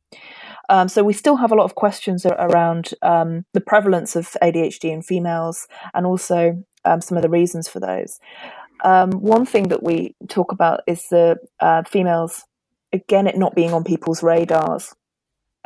[0.68, 4.92] Um, so we still have a lot of questions around um, the prevalence of ADHD
[4.92, 8.20] in females and also um, some of the reasons for those.
[8.84, 12.44] Um, one thing that we talk about is the uh, females,
[12.92, 14.94] again, it not being on people's radars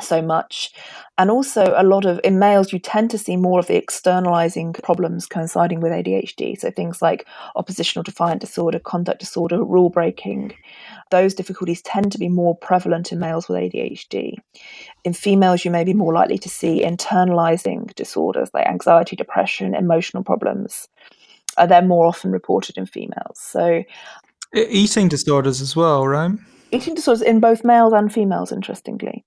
[0.03, 0.73] so much.
[1.19, 4.73] And also, a lot of in males, you tend to see more of the externalizing
[4.73, 6.59] problems coinciding with ADHD.
[6.59, 10.53] So, things like oppositional defiant disorder, conduct disorder, rule breaking,
[11.11, 14.37] those difficulties tend to be more prevalent in males with ADHD.
[15.05, 20.25] In females, you may be more likely to see internalizing disorders like anxiety, depression, emotional
[20.25, 20.88] problems.
[21.57, 23.38] Uh, they're more often reported in females.
[23.38, 23.85] So,
[24.55, 26.33] eating disorders as well, right?
[26.71, 29.25] Eating disorders in both males and females, interestingly.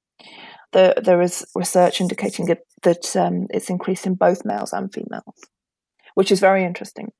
[0.71, 5.35] The, there is research indicating that, that um, it's increased in both males and females,
[6.15, 7.11] which is very interesting.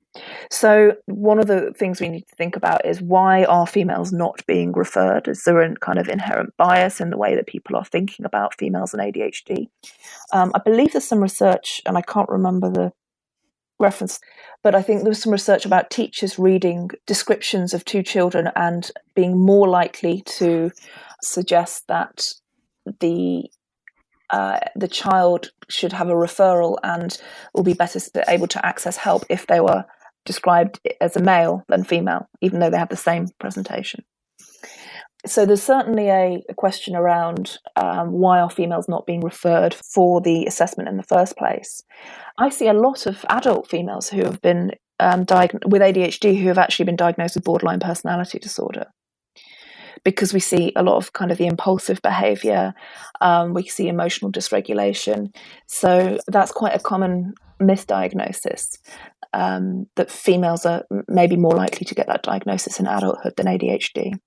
[0.49, 4.45] So, one of the things we need to think about is why are females not
[4.45, 5.27] being referred?
[5.27, 8.57] Is there a kind of inherent bias in the way that people are thinking about
[8.57, 9.67] females and ADHD?
[10.31, 12.93] Um, I believe there's some research, and I can't remember the
[13.79, 14.19] reference,
[14.63, 18.89] but I think there was some research about teachers reading descriptions of two children and
[19.15, 20.71] being more likely to
[21.21, 22.31] suggest that
[22.99, 23.49] the
[24.31, 27.21] uh, the child should have a referral and
[27.53, 29.85] will be better able to access help if they were
[30.25, 34.03] described as a male than female, even though they have the same presentation.
[35.27, 40.21] So there's certainly a, a question around um, why are females not being referred for
[40.21, 41.81] the assessment in the first place.
[42.37, 46.47] I see a lot of adult females who have been um, diagnosed with ADHD who
[46.47, 48.87] have actually been diagnosed with borderline personality disorder
[50.03, 52.73] because we see a lot of kind of the impulsive behavior,
[53.21, 55.33] um, we see emotional dysregulation.
[55.67, 58.77] So that's quite a common misdiagnosis
[59.33, 64.19] um, that females are maybe more likely to get that diagnosis in adulthood than ADHD.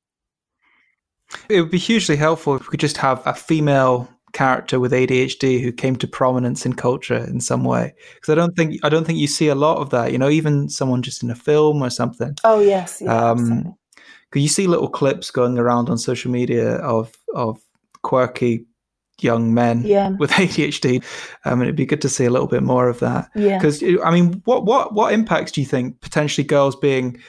[1.49, 5.61] It would be hugely helpful if we could just have a female character with ADHD
[5.63, 7.95] who came to prominence in culture in some way.
[8.15, 10.13] Because I don't think I don't think you see a lot of that.
[10.13, 12.35] You know, even someone just in a film or something.
[12.45, 13.75] Oh yes, yeah, um,
[14.31, 17.61] Because you see little clips going around on social media of of
[18.03, 18.67] quirky
[19.21, 20.11] young men yeah.
[20.19, 21.03] with ADHD.
[21.45, 23.31] Um, and it'd be good to see a little bit more of that.
[23.35, 23.59] Yeah.
[23.59, 27.21] Because I mean, what what what impacts do you think potentially girls being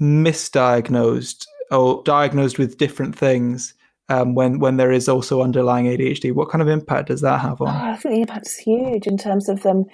[0.00, 3.74] misdiagnosed or diagnosed with different things
[4.08, 6.32] um, when when there is also underlying ADHD?
[6.32, 7.68] What kind of impact does that have on?
[7.68, 9.84] Oh, I think the impact is huge in terms of them,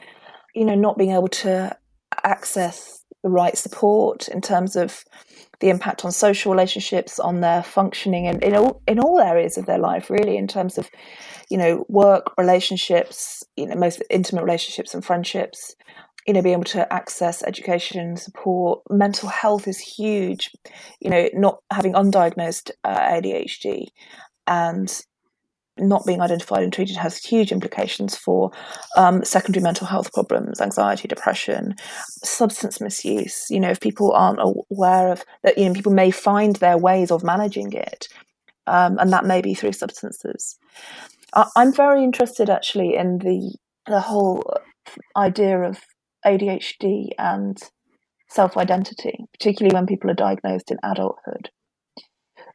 [0.54, 1.76] you know, not being able to
[2.24, 5.04] access the right support in terms of
[5.62, 9.64] the impact on social relationships, on their functioning, and in all in all areas of
[9.64, 10.90] their life, really, in terms of
[11.48, 15.74] you know work, relationships, you know, most intimate relationships and friendships.
[16.26, 20.50] You know, being able to access education, support, mental health is huge.
[21.00, 23.86] You know, not having undiagnosed uh, ADHD,
[24.46, 25.02] and
[25.78, 28.50] not being identified and treated has huge implications for
[28.96, 31.74] um, secondary mental health problems, anxiety, depression,
[32.24, 33.46] substance misuse.
[33.50, 37.10] You know, if people aren't aware of that, you know, people may find their ways
[37.10, 38.08] of managing it,
[38.66, 40.58] um, and that may be through substances.
[41.34, 43.54] I- I'm very interested actually in the
[43.86, 44.44] the whole
[45.16, 45.80] idea of
[46.26, 47.58] ADHD and
[48.30, 51.50] self identity, particularly when people are diagnosed in adulthood,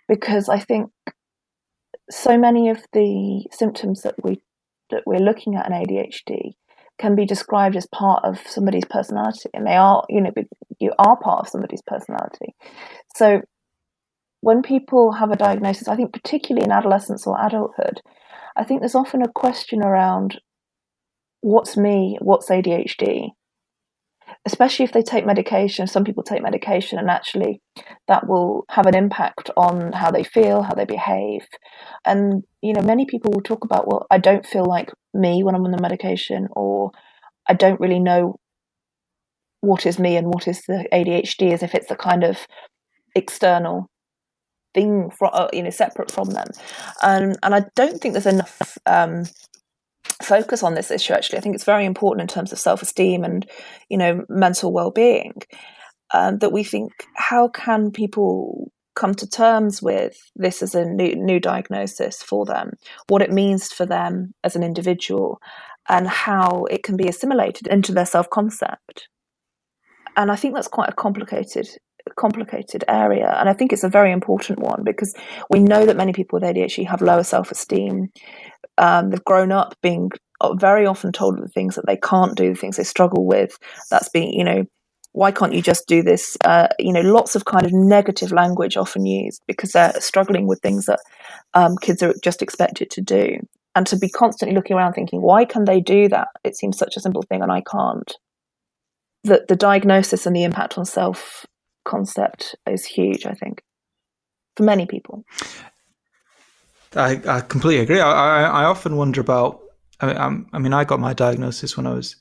[0.08, 0.92] because I think
[2.10, 4.42] so many of the symptoms that we
[4.90, 6.54] that we're looking at in ADHD
[6.98, 10.32] can be described as part of somebody's personality, and they are, you know,
[10.80, 12.56] you are part of somebody's personality.
[13.16, 13.42] So
[14.42, 18.02] when people have a diagnosis, I think particularly in adolescence or adulthood,
[18.56, 20.40] I think there's often a question around
[21.42, 23.30] what's me, what's ADHD,
[24.48, 25.88] especially if they take medication.
[25.88, 27.62] Some people take medication, and actually,
[28.08, 31.46] that will have an impact on how they feel, how they behave.
[32.06, 35.54] And, you know, many people will talk about, well, I don't feel like me when
[35.54, 36.92] I'm on the medication, or
[37.48, 38.40] I don't really know
[39.60, 42.48] what is me and what is the ADHD, as if it's a kind of
[43.16, 43.88] external
[44.74, 46.48] thing, from, uh, you know, separate from them.
[47.04, 48.78] And, and I don't think there's enough.
[48.86, 49.26] Um,
[50.24, 51.38] focus on this issue actually.
[51.38, 53.46] I think it's very important in terms of self-esteem and
[53.90, 55.34] you know mental well-being
[56.14, 61.16] um, that we think how can people come to terms with this as a new,
[61.16, 62.72] new diagnosis for them
[63.08, 65.40] what it means for them as an individual
[65.88, 69.08] and how it can be assimilated into their self-concept?
[70.16, 71.68] And i think that's quite a complicated
[72.16, 75.14] complicated area and i think it's a very important one because
[75.50, 78.08] we know that many people with adhd have lower self-esteem
[78.78, 80.12] um, they've grown up being
[80.42, 83.58] uh, very often told the things that they can't do, the things they struggle with.
[83.90, 84.66] That's being, you know,
[85.14, 86.38] why can't you just do this?
[86.44, 90.62] Uh, you know, lots of kind of negative language often used because they're struggling with
[90.62, 91.00] things that
[91.56, 93.40] um, kids are just expected to do.
[93.76, 96.30] And to be constantly looking around thinking, why can they do that?
[96.44, 98.12] It seems such a simple thing and I can't.
[99.24, 101.46] The, the diagnosis and the impact on self
[101.84, 103.64] concept is huge, I think,
[104.56, 105.24] for many people.
[106.96, 108.00] I, I completely agree.
[108.00, 109.62] I, I, I often wonder about.
[110.00, 112.16] I mean, I mean, I got my diagnosis when I was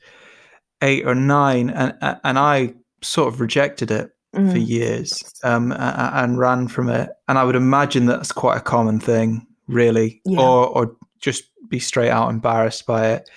[0.82, 4.50] eight or nine, and and I sort of rejected it mm.
[4.50, 7.10] for years um, and ran from it.
[7.28, 10.40] And I would imagine that's quite a common thing, really, yeah.
[10.40, 13.30] or or just be straight out embarrassed by it.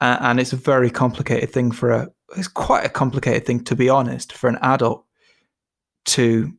[0.00, 2.08] and it's a very complicated thing for a.
[2.36, 5.04] It's quite a complicated thing, to be honest, for an adult
[6.06, 6.52] to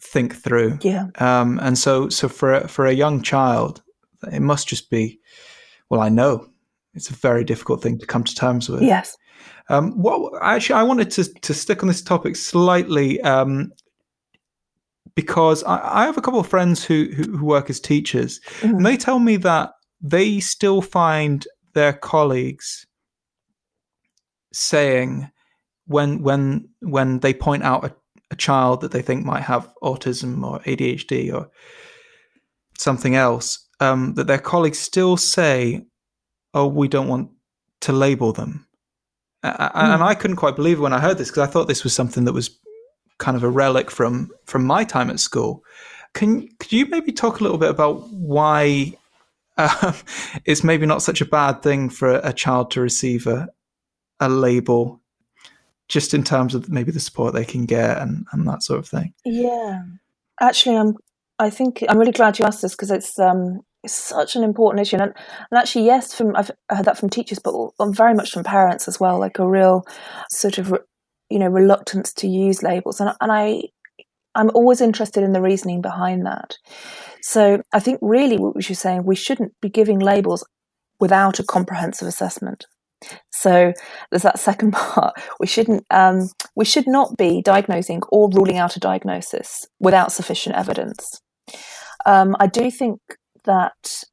[0.00, 0.78] think through.
[0.82, 1.06] Yeah.
[1.16, 3.82] Um, and so, so for a, for a young child,
[4.32, 5.20] it must just be.
[5.90, 6.48] Well, I know
[6.94, 8.82] it's a very difficult thing to come to terms with.
[8.82, 9.16] Yes.
[9.68, 13.72] Um, what actually, I wanted to to stick on this topic slightly um,
[15.14, 18.76] because I, I, have a couple of friends who who, who work as teachers, mm-hmm.
[18.76, 22.86] and they tell me that they still find their colleagues
[24.52, 25.30] saying
[25.86, 27.94] when when when they point out a
[28.30, 31.50] a child that they think might have autism or ADHD or
[32.78, 35.86] something else, um, that their colleagues still say,
[36.54, 37.30] "Oh, we don't want
[37.80, 38.66] to label them,"
[39.44, 39.70] mm.
[39.74, 41.94] and I couldn't quite believe it when I heard this because I thought this was
[41.94, 42.58] something that was
[43.18, 45.62] kind of a relic from from my time at school.
[46.14, 48.94] Can could you maybe talk a little bit about why
[49.56, 49.92] uh,
[50.44, 53.48] it's maybe not such a bad thing for a, a child to receive a
[54.20, 54.97] a label
[55.88, 58.88] just in terms of maybe the support they can get and, and that sort of
[58.88, 59.12] thing.
[59.24, 59.82] Yeah,
[60.40, 60.94] actually, I'm.
[61.40, 64.80] I think I'm really glad you asked this because it's um it's such an important
[64.82, 65.14] issue, and,
[65.50, 67.54] and actually, yes, from I've heard that from teachers, but
[67.90, 69.18] very much from parents as well.
[69.18, 69.84] Like a real
[70.30, 70.74] sort of
[71.30, 73.62] you know reluctance to use labels, and and I
[74.34, 76.58] I'm always interested in the reasoning behind that.
[77.22, 80.44] So I think really what you're saying, we shouldn't be giving labels
[81.00, 82.66] without a comprehensive assessment.
[83.30, 83.72] So
[84.10, 85.14] there's that second part.
[85.40, 90.56] We shouldn't um, we should not be diagnosing or ruling out a diagnosis without sufficient
[90.56, 91.20] evidence.
[92.06, 93.00] Um, I do think
[93.44, 94.04] that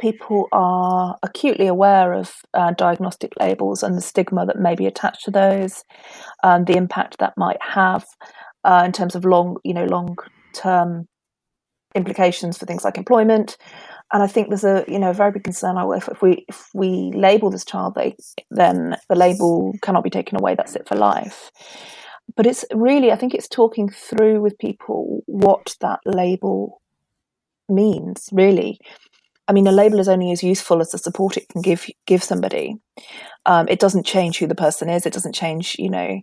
[0.00, 5.24] people are acutely aware of uh, diagnostic labels and the stigma that may be attached
[5.24, 5.84] to those,
[6.42, 8.04] um, the impact that might have
[8.64, 10.16] uh, in terms of long, you know, long
[10.54, 11.06] term
[11.94, 13.56] implications for things like employment,
[14.12, 15.76] and I think there's a you know a very big concern.
[15.96, 18.16] If, if we if we label this child, they,
[18.50, 20.54] then the label cannot be taken away.
[20.54, 21.50] That's it for life.
[22.36, 26.80] But it's really, I think it's talking through with people what that label
[27.68, 28.28] means.
[28.32, 28.78] Really,
[29.48, 32.22] I mean, a label is only as useful as the support it can give give
[32.22, 32.76] somebody.
[33.46, 35.06] Um, it doesn't change who the person is.
[35.06, 36.20] It doesn't change, you know,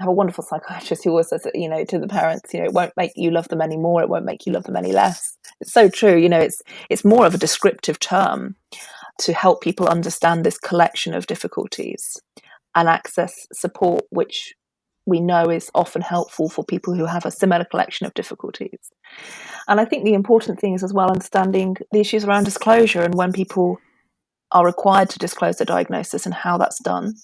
[0.00, 2.72] have a wonderful psychiatrist who always says you know, to the parents, you know, it
[2.72, 5.36] won't make you love them any more, it won't make you love them any less.
[5.60, 6.16] It's so true.
[6.16, 8.56] You know, it's it's more of a descriptive term
[9.18, 12.16] to help people understand this collection of difficulties
[12.74, 14.54] and access support, which
[15.06, 18.90] we know is often helpful for people who have a similar collection of difficulties.
[19.68, 23.14] And I think the important thing is as well understanding the issues around disclosure and
[23.14, 23.78] when people
[24.50, 27.14] are required to disclose their diagnosis and how that's done.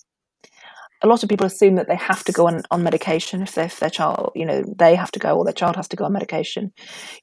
[1.03, 3.81] A lot of people assume that they have to go on, on medication if, if
[3.81, 6.13] their child, you know, they have to go or their child has to go on
[6.13, 6.73] medication.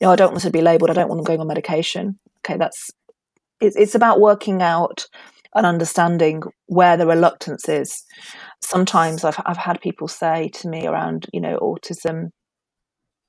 [0.01, 0.89] You know, I don't want to be labelled.
[0.89, 2.19] I don't want them going on medication.
[2.39, 2.89] Okay, that's
[3.59, 5.05] it's, it's about working out
[5.55, 8.03] and understanding where the reluctance is.
[8.61, 12.29] Sometimes I've I've had people say to me around you know autism,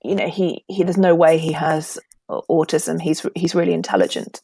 [0.03, 3.01] you know he he there's no way he has autism.
[3.01, 4.41] He's he's really intelligent,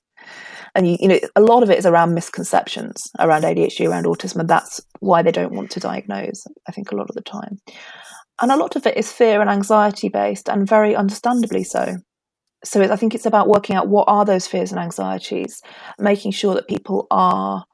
[0.74, 4.40] and you, you know a lot of it is around misconceptions around ADHD, around autism,
[4.40, 6.46] and that's why they don't want to diagnose.
[6.68, 7.58] I think a lot of the time,
[8.40, 11.96] and a lot of it is fear and anxiety based, and very understandably so
[12.64, 15.60] so I think it's about working out what are those fears and anxieties,
[15.98, 17.64] making sure that people are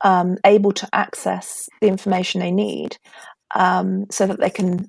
[0.00, 2.96] um, able to access the information they need,
[3.54, 4.88] um, so that they can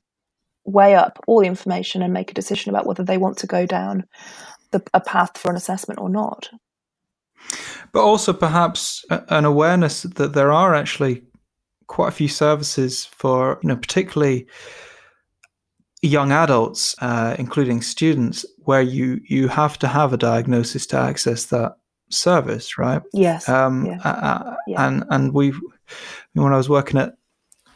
[0.63, 3.65] weigh up all the information and make a decision about whether they want to go
[3.65, 4.05] down
[4.71, 6.49] the, a path for an assessment or not.
[7.93, 11.23] But also perhaps an awareness that there are actually
[11.87, 14.47] quite a few services for, you know, particularly
[16.01, 21.45] young adults, uh, including students, where you you have to have a diagnosis to access
[21.45, 21.77] that
[22.09, 23.01] service, right?
[23.13, 23.47] Yes.
[23.49, 23.99] Um, yeah.
[24.03, 24.87] Uh, yeah.
[24.87, 25.53] And and we,
[26.33, 27.15] when I was working at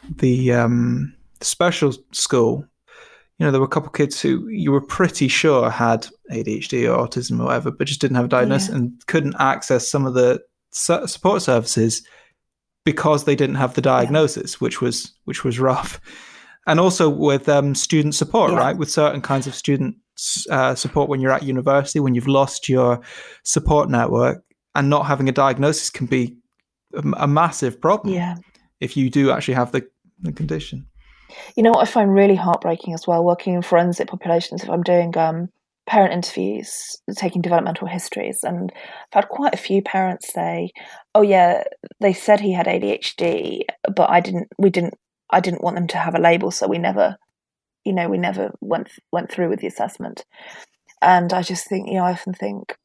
[0.08, 2.64] the um, special school,
[3.38, 6.88] you know, there were a couple of kids who you were pretty sure had ADHD
[6.90, 8.76] or autism or whatever, but just didn't have a diagnosis yeah.
[8.76, 12.02] and couldn't access some of the support services
[12.84, 14.58] because they didn't have the diagnosis, yeah.
[14.58, 16.00] which was which was rough
[16.66, 18.58] and also with um, student support, yeah.
[18.58, 18.76] right?
[18.76, 19.96] With certain kinds of student
[20.50, 23.00] uh, support when you're at university, when you've lost your
[23.44, 24.42] support network,
[24.74, 26.36] and not having a diagnosis can be
[26.94, 28.12] a, a massive problem.
[28.12, 28.36] Yeah.
[28.80, 29.86] If you do actually have the,
[30.20, 30.86] the condition.
[31.56, 34.82] You know what I find really heartbreaking as well, working in forensic populations, if I'm
[34.82, 35.48] doing um,
[35.86, 40.70] parent interviews, taking developmental histories, and I've had quite a few parents say,
[41.14, 41.64] "Oh yeah,
[42.00, 43.62] they said he had ADHD,
[43.94, 44.48] but I didn't.
[44.58, 44.94] We didn't
[45.30, 47.16] I didn't want them to have a label, so we never,
[47.84, 50.24] you know, we never went went through with the assessment.
[51.02, 52.76] And I just think, you know, I often think,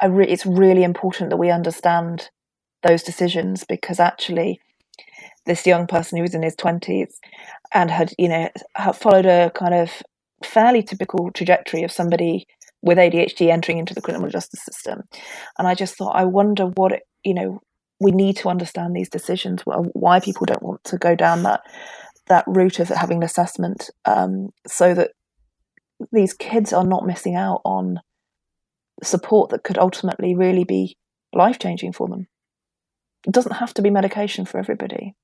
[0.00, 2.30] I re- it's really important that we understand
[2.82, 4.60] those decisions because actually,
[5.46, 7.18] this young person who was in his twenties
[7.72, 10.02] and had, you know, had followed a kind of
[10.44, 12.46] fairly typical trajectory of somebody
[12.82, 15.02] with ADHD entering into the criminal justice system.
[15.58, 17.60] And I just thought, I wonder what it, you know,
[18.00, 21.60] we need to understand these decisions, why people don't want to go down that
[22.26, 25.10] that route of having an assessment, um, so that
[26.12, 28.00] these kids are not missing out on
[29.02, 30.96] support that could ultimately really be
[31.32, 32.28] life changing for them.
[33.26, 35.14] It doesn't have to be medication for everybody.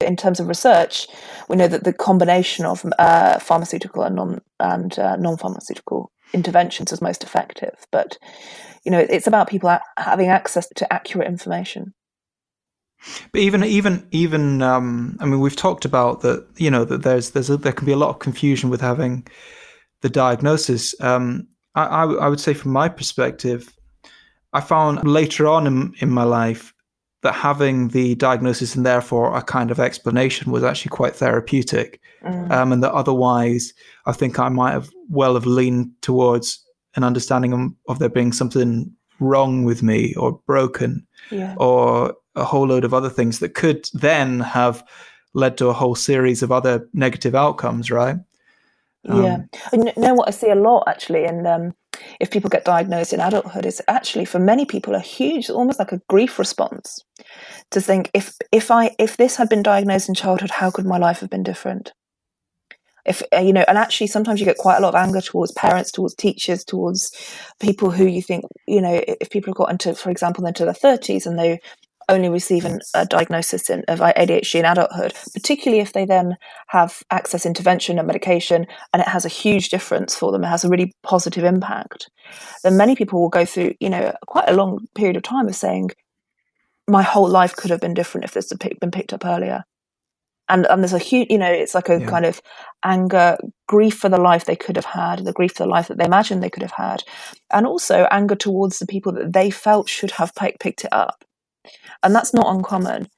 [0.00, 1.08] In terms of research,
[1.48, 6.92] we know that the combination of uh, pharmaceutical and non and uh, non pharmaceutical interventions
[6.92, 7.86] is most effective.
[7.90, 8.18] But
[8.84, 11.94] you know, it's about people having access to accurate information.
[13.32, 16.46] But even even even um, I mean, we've talked about that.
[16.56, 19.26] You know that there's there's a, there can be a lot of confusion with having
[20.02, 20.94] the diagnosis.
[21.00, 23.74] Um, I, I, I would say from my perspective,
[24.52, 26.72] I found later on in in my life
[27.22, 32.50] that having the diagnosis and therefore a kind of explanation was actually quite therapeutic, mm.
[32.50, 33.72] um, and that otherwise
[34.06, 36.62] I think I might have well have leaned towards
[36.94, 41.54] an understanding of, of there being something wrong with me or broken yeah.
[41.58, 44.84] or a whole load of other things that could then have
[45.34, 48.16] led to a whole series of other negative outcomes, right?
[49.08, 49.38] Um, yeah,
[49.72, 51.74] you know what I see a lot actually, and um,
[52.20, 55.92] if people get diagnosed in adulthood, is actually for many people a huge, almost like
[55.92, 57.00] a grief response
[57.70, 60.98] to think if if I if this had been diagnosed in childhood, how could my
[60.98, 61.92] life have been different?
[63.06, 65.52] if uh, you know and actually sometimes you get quite a lot of anger towards
[65.52, 67.12] parents towards teachers towards
[67.60, 70.74] people who you think you know if people have got into for example into their
[70.74, 71.60] 30s and they
[72.08, 76.36] only receive an, a diagnosis in, of ADHD in adulthood, particularly if they then
[76.68, 80.64] have access intervention and medication and it has a huge difference for them, it has
[80.64, 82.08] a really positive impact,
[82.62, 85.56] then many people will go through, you know, quite a long period of time of
[85.56, 85.90] saying,
[86.88, 89.64] my whole life could have been different if this had been picked up earlier.
[90.48, 92.06] And, and there's a huge, you know, it's like a yeah.
[92.06, 92.40] kind of
[92.84, 93.36] anger,
[93.66, 96.04] grief for the life they could have had, the grief for the life that they
[96.04, 97.02] imagined they could have had,
[97.52, 101.25] and also anger towards the people that they felt should have picked it up
[102.02, 103.08] and that's not uncommon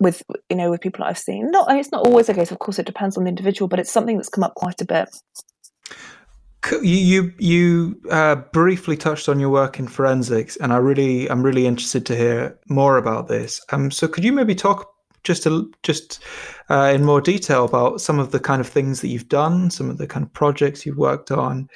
[0.00, 1.50] with you know with people I've seen.
[1.50, 2.50] Not it's not always the case.
[2.50, 4.84] Of course, it depends on the individual, but it's something that's come up quite a
[4.84, 5.08] bit.
[6.70, 11.42] You you, you uh, briefly touched on your work in forensics, and I really I'm
[11.42, 13.60] really interested to hear more about this.
[13.72, 14.88] Um, so could you maybe talk
[15.24, 16.22] just a, just
[16.70, 19.90] uh, in more detail about some of the kind of things that you've done, some
[19.90, 21.68] of the kind of projects you've worked on,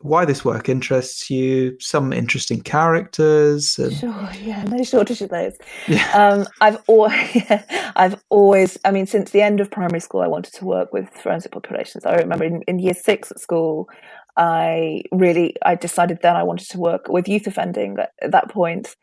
[0.00, 3.78] why this work interests you, some interesting characters.
[3.78, 3.92] And...
[3.92, 5.56] Sure, yeah, no shortage of those.
[5.88, 6.10] Yeah.
[6.12, 10.26] Um, I've always, yeah, I've always, I mean, since the end of primary school, I
[10.26, 12.04] wanted to work with forensic populations.
[12.04, 13.88] I remember in, in year six at school,
[14.36, 18.50] I really, I decided then I wanted to work with youth offending at, at that
[18.50, 18.94] point.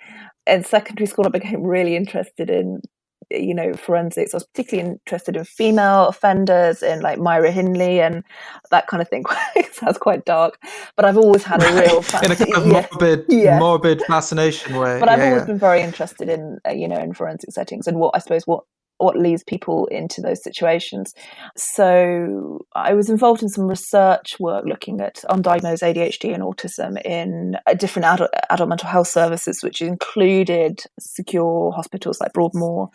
[0.46, 2.82] In secondary school, I became really interested in
[3.30, 4.34] you know forensics.
[4.34, 8.24] I was particularly interested in female offenders, and like Myra Hindley and
[8.72, 9.24] that kind of thing.
[9.74, 10.60] sounds quite dark,
[10.96, 13.60] but I've always had a real in a kind of morbid, yeah.
[13.60, 15.00] morbid fascination way.
[15.00, 15.46] But I've always yeah.
[15.46, 18.64] been very interested in uh, you know in forensic settings and what I suppose what
[18.98, 21.14] what leads people into those situations.
[21.58, 27.58] So I was involved in some research work looking at undiagnosed ADHD and autism in
[27.78, 32.90] different adult, adult mental health services, which included secure hospitals like Broadmoor,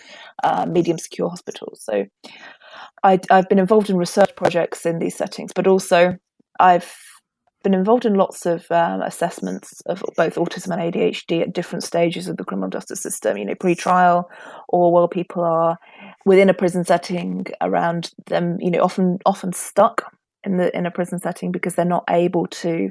[0.45, 1.83] uh, medium secure hospitals.
[1.83, 2.07] So
[3.03, 6.17] I, I've been involved in research projects in these settings, but also
[6.59, 6.95] I've
[7.63, 12.29] been involved in lots of um, assessments of both autism and ADHD at different stages
[12.29, 14.31] of the criminal justice system, you know, pre trial
[14.69, 15.77] or while people are
[16.25, 20.13] within a prison setting around them, you know, often often stuck
[20.45, 22.91] in the in a prison setting because they're not able to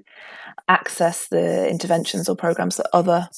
[0.68, 3.30] access the interventions or programs that other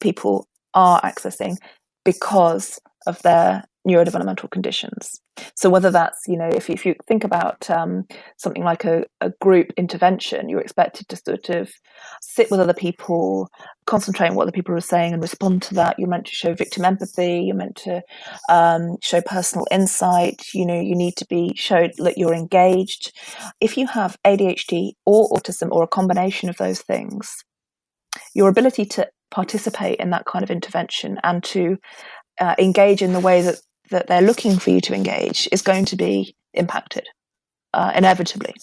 [0.00, 1.56] people are accessing
[2.04, 5.20] because of their neurodevelopmental conditions.
[5.56, 8.04] So whether that's, you know, if, if you think about um,
[8.38, 11.70] something like a, a group intervention, you're expected to sort of
[12.22, 13.48] sit with other people,
[13.84, 15.98] concentrate on what other people are saying and respond to that.
[15.98, 17.42] You're meant to show victim empathy.
[17.46, 18.00] You're meant to
[18.48, 20.46] um, show personal insight.
[20.54, 23.12] You know, you need to be showed that you're engaged.
[23.60, 27.34] If you have ADHD or autism or a combination of those things,
[28.34, 31.76] your ability to participate in that kind of intervention and to
[32.40, 33.56] uh, engage in the way that
[33.90, 37.06] that they're looking for you to engage is going to be impacted
[37.74, 38.54] uh, inevitably.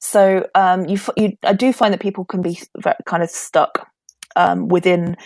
[0.00, 2.58] So um, you, you, I do find that people can be
[3.04, 3.86] kind of stuck
[4.34, 5.16] um, within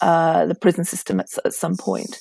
[0.00, 2.18] uh, the prison system at, at some point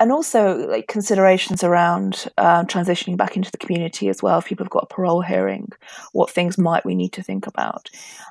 [0.00, 4.38] and also like considerations around uh, transitioning back into the community as well.
[4.38, 5.70] If people have got a parole hearing,
[6.12, 7.90] what things might we need to think about?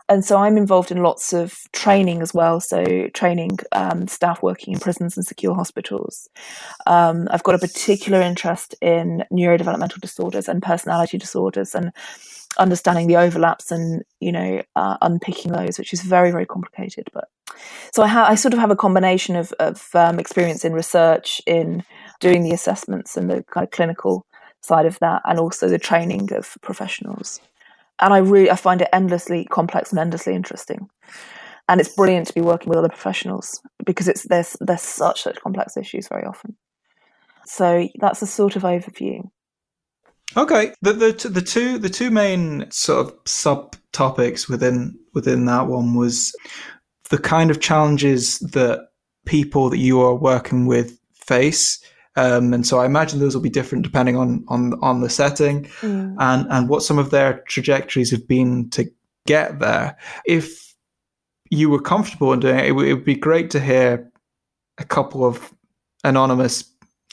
[0.10, 2.60] And so I'm involved in lots of training as well.
[2.60, 6.28] So training um, staff working in prisons and secure hospitals.
[6.88, 11.92] Um, I've got a particular interest in neurodevelopmental disorders and personality disorders, and
[12.58, 17.08] understanding the overlaps and you know uh, unpicking those, which is very very complicated.
[17.14, 17.26] But
[17.94, 21.42] so I, ha- I sort of have a combination of, of um, experience in research,
[21.46, 21.84] in
[22.20, 24.26] doing the assessments and the kind of clinical
[24.62, 27.40] side of that, and also the training of professionals.
[28.00, 30.90] And I really I find it endlessly complex and endlessly interesting.
[31.68, 35.40] And it's brilliant to be working with other professionals because it's there's there's such such
[35.42, 36.56] complex issues very often.
[37.46, 39.30] So that's a sort of overview.
[40.38, 45.96] Okay, the the the two the two main sort of subtopics within within that one
[45.96, 46.36] was
[47.10, 48.90] the kind of challenges that
[49.26, 51.84] people that you are working with face.
[52.16, 55.66] Um, and so I imagine those will be different depending on on on the setting
[55.82, 56.16] mm.
[56.20, 58.86] and and what some of their trajectories have been to
[59.26, 59.98] get there.
[60.26, 60.76] If
[61.50, 64.12] you were comfortable in doing it, it, w- it would be great to hear
[64.78, 65.54] a couple of
[66.04, 66.64] anonymous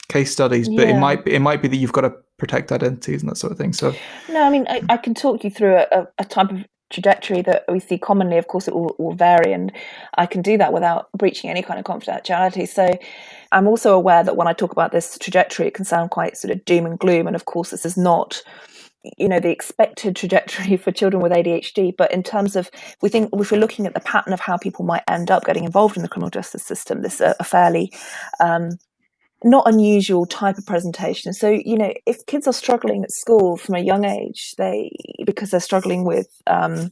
[0.09, 0.95] case studies, but yeah.
[0.95, 3.51] it might be, it might be that you've got to protect identities and that sort
[3.51, 3.73] of thing.
[3.73, 3.93] So,
[4.29, 7.65] no, I mean, I, I can talk you through a, a, type of trajectory that
[7.67, 8.37] we see commonly.
[8.37, 9.71] Of course, it will, will vary, and
[10.17, 12.67] I can do that without breaching any kind of confidentiality.
[12.67, 12.87] So,
[13.51, 16.51] I'm also aware that when I talk about this trajectory, it can sound quite sort
[16.51, 17.27] of doom and gloom.
[17.27, 18.41] And of course, this is not
[19.17, 22.69] you know the expected trajectory for children with ADHD but in terms of
[23.01, 25.63] we think if we're looking at the pattern of how people might end up getting
[25.63, 27.93] involved in the criminal justice system this is a, fairly
[28.39, 28.71] um,
[29.43, 31.33] not unusual type of presentation.
[31.33, 34.91] So, you know, if kids are struggling at school from a young age, they
[35.25, 36.91] because they're struggling with um,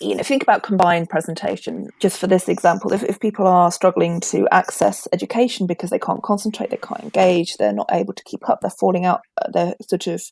[0.00, 1.88] you know, think about combined presentation.
[2.00, 6.22] Just for this example, if, if people are struggling to access education because they can't
[6.22, 9.74] concentrate, they can't engage, they're not able to keep up, they're falling out, uh, they're
[9.88, 10.22] sort of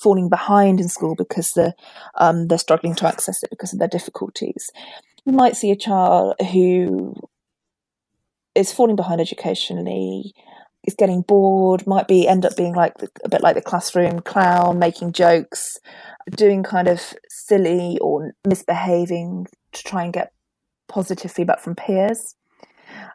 [0.00, 1.74] falling behind in school because they're
[2.16, 4.70] um, they're struggling to access it because of their difficulties.
[5.24, 7.14] You might see a child who
[8.54, 10.34] is falling behind educationally,
[10.84, 14.78] is getting bored, might be end up being like a bit like the classroom clown,
[14.78, 15.78] making jokes,
[16.36, 20.32] doing kind of silly or misbehaving to try and get
[20.88, 22.36] positive feedback from peers.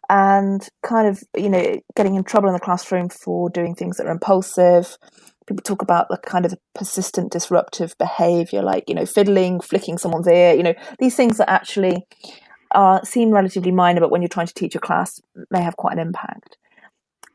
[0.09, 4.07] and kind of you know getting in trouble in the classroom for doing things that
[4.07, 4.97] are impulsive
[5.45, 10.27] people talk about the kind of persistent disruptive behavior like you know fiddling flicking someone's
[10.27, 12.05] ear you know these things that actually
[12.71, 15.93] are seem relatively minor but when you're trying to teach a class may have quite
[15.93, 16.57] an impact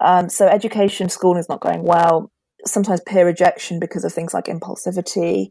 [0.00, 2.30] um, so education schooling is not going well
[2.66, 5.50] sometimes peer rejection because of things like impulsivity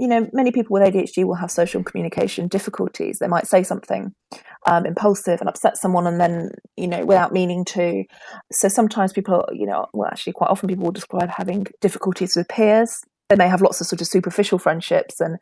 [0.00, 3.18] you know, many people with ADHD will have social communication difficulties.
[3.18, 4.14] They might say something
[4.64, 8.04] um, impulsive and upset someone, and then, you know, without meaning to.
[8.50, 12.48] So sometimes people, you know, well, actually, quite often people will describe having difficulties with
[12.48, 13.02] peers.
[13.28, 15.36] They may have lots of sort of superficial friendships, and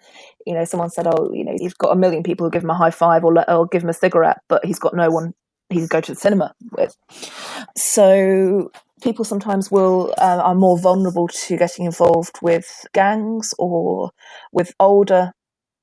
[0.45, 2.71] you know, someone said, "Oh, you know, he's got a million people who give him
[2.71, 5.35] a high five or, or give him a cigarette, but he's got no one
[5.71, 6.97] he can go to the cinema with."
[7.77, 8.71] So
[9.03, 14.11] people sometimes will uh, are more vulnerable to getting involved with gangs or
[14.53, 15.33] with older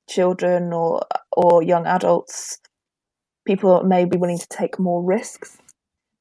[0.08, 2.58] children or or young adults
[3.46, 5.58] people may be willing to take more risks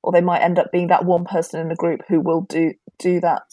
[0.03, 2.73] or they might end up being that one person in the group who will do
[2.99, 3.43] do that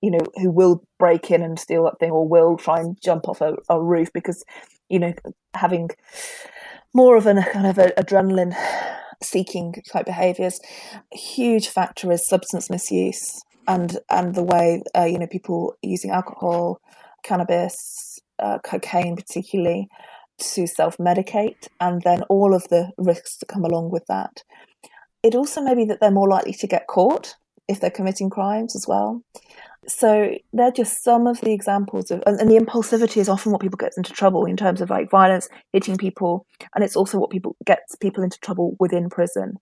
[0.00, 3.28] you know who will break in and steal that thing or will try and jump
[3.28, 4.44] off a, a roof because
[4.88, 5.12] you know
[5.54, 5.90] having
[6.94, 8.54] more of an kind of a, adrenaline
[9.22, 10.60] seeking type behaviors.
[11.12, 16.10] A huge factor is substance misuse and and the way uh, you know people using
[16.10, 16.80] alcohol,
[17.22, 19.88] cannabis, uh, cocaine particularly
[20.38, 24.42] to self medicate, and then all of the risks that come along with that.
[25.22, 27.36] It also may be that they're more likely to get caught
[27.68, 29.22] if they're committing crimes as well.
[29.88, 33.60] So they're just some of the examples of, and, and, the impulsivity is often what
[33.60, 37.30] people get into trouble in terms of like violence, hitting people, and it's also what
[37.30, 39.56] people gets people into trouble within prison.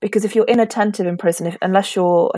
[0.00, 2.32] Because if you're inattentive in prison, if, unless you're,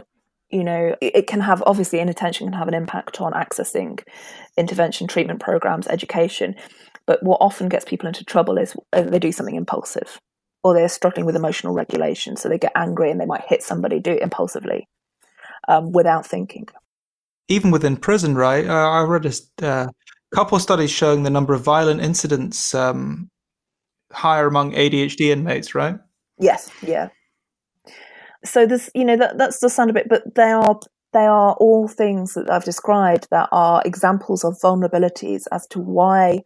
[0.51, 4.03] you know, it, it can have obviously inattention can have an impact on accessing
[4.59, 6.55] intervention, treatment programs, education.
[7.07, 10.21] But what often gets people into trouble is uh, they do something impulsive,
[10.63, 13.99] or they're struggling with emotional regulation, so they get angry and they might hit somebody,
[14.01, 14.89] do it impulsively
[15.69, 16.67] um, without thinking.
[17.49, 18.67] Even within prison, right?
[18.67, 19.87] Uh, I read a uh,
[20.35, 23.29] couple of studies showing the number of violent incidents um,
[24.13, 25.97] higher among ADHD inmates, right?
[26.39, 27.09] Yes, yeah.
[28.45, 30.79] So this, you know, that that's does sound a bit, but they are
[31.13, 36.43] they are all things that I've described that are examples of vulnerabilities as to why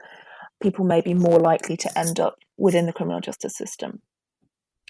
[0.62, 4.00] people may be more likely to end up within the criminal justice system.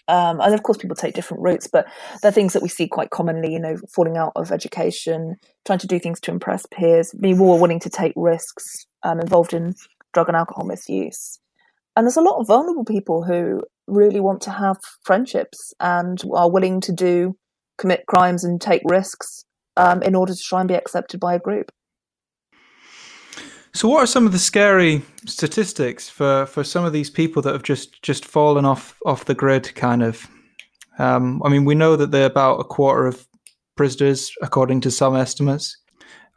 [0.09, 1.87] Um, and of course, people take different routes, but
[2.23, 5.89] they're things that we see quite commonly, you know, falling out of education, trying to
[5.89, 9.75] do things to impress peers, being more willing to take risks, um, involved in
[10.15, 11.41] drug and alcohol misuse.
[11.97, 16.51] And there's a lot of vulnerable people who really want to have friendships and are
[16.51, 17.37] willing to do,
[17.79, 19.45] commit crimes and take risks
[19.77, 21.73] um, in order to try and be accepted by a group.
[23.77, 27.53] So, what are some of the scary statistics for, for some of these people that
[27.53, 29.75] have just, just fallen off off the grid?
[29.75, 30.27] Kind of.
[30.99, 33.29] Um, I mean, we know that they're about a quarter of
[33.77, 35.77] prisoners, according to some estimates.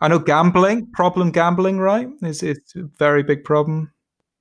[0.01, 2.09] I know gambling, problem gambling, right?
[2.21, 3.93] Is it's a very big problem.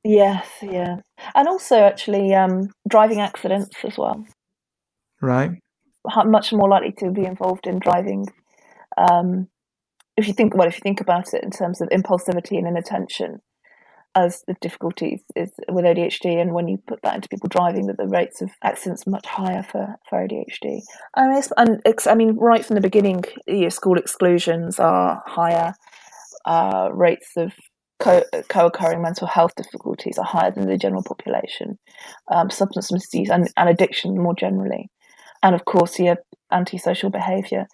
[0.02, 0.96] Yes, yeah,
[1.36, 4.26] and also actually um, driving accidents as well.
[5.22, 5.52] Right.
[6.24, 8.26] Much more likely to be involved in driving
[8.96, 9.46] um,
[10.18, 13.40] if you think well, if you think about it in terms of impulsivity and inattention
[14.16, 17.98] as the difficulties is with ADHD, and when you put that into people driving, that
[17.98, 20.80] the rates of accidents are much higher for, for ADHD.
[21.14, 25.72] I mean, and I mean, right from the beginning, your school exclusions are higher.
[26.44, 27.52] Uh, rates of
[28.00, 31.78] co- occurring mental health difficulties are higher than the general population.
[32.28, 34.90] Um, substance misuse and, and addiction more generally,
[35.44, 36.16] and of course, your
[36.50, 37.66] antisocial behaviour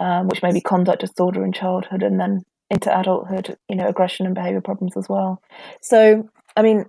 [0.00, 4.26] um, which may be conduct disorder in childhood and then into adulthood, you know, aggression
[4.26, 5.42] and behavior problems as well.
[5.82, 6.86] So, I mean,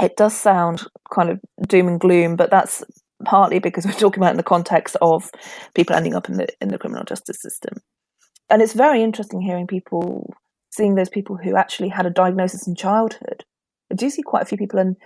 [0.00, 0.84] it does sound
[1.14, 2.82] kind of doom and gloom, but that's
[3.24, 5.30] partly because we're talking about in the context of
[5.74, 7.74] people ending up in the in the criminal justice system.
[8.48, 10.32] And it's very interesting hearing people
[10.70, 13.44] seeing those people who actually had a diagnosis in childhood.
[13.90, 14.96] I do see quite a few people in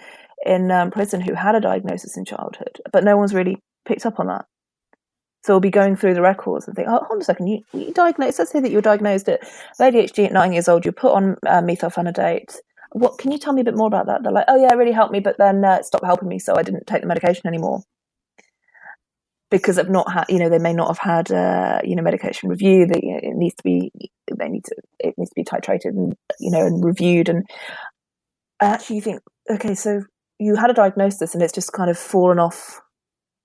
[0.45, 3.57] in um, prison who had a diagnosis in childhood, but no one's really
[3.87, 4.45] picked up on that.
[5.47, 7.63] So we'll be going through the records and think, oh, hold on a second, you,
[7.73, 9.43] you diagnosed, let's say that you were diagnosed at
[9.81, 12.57] ADHD at nine years old, you put on uh, methylphenidate.
[12.91, 14.25] What can you tell me a bit more about that?
[14.25, 16.41] They're like, oh yeah, it really helped me, but then uh, it stopped helping me,
[16.41, 17.85] so I didn't take the medication anymore
[19.49, 22.49] because of not had, you know, they may not have had, uh, you know, medication
[22.49, 22.85] review.
[22.85, 23.93] That you know, it needs to be,
[24.37, 27.29] they need to, it needs to be titrated and you know and reviewed.
[27.29, 27.47] And
[28.61, 30.03] I actually, think, okay, so
[30.41, 32.81] you had a diagnosis and it's just kind of fallen off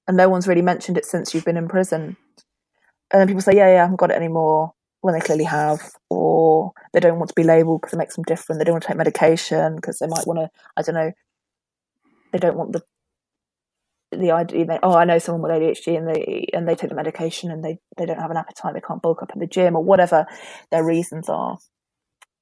[0.07, 2.17] and no one's really mentioned it since you've been in prison.
[3.11, 5.81] And then people say, yeah, yeah, I haven't got it anymore when they clearly have,
[6.09, 8.59] or they don't want to be labelled because it makes them different.
[8.59, 11.11] They don't want to take medication because they might want to, I don't know,
[12.31, 12.83] they don't want the
[14.11, 16.95] the idea that oh I know someone with ADHD and they and they take the
[16.95, 19.75] medication and they they don't have an appetite they can't bulk up in the gym
[19.75, 20.25] or whatever
[20.69, 21.57] their reasons are.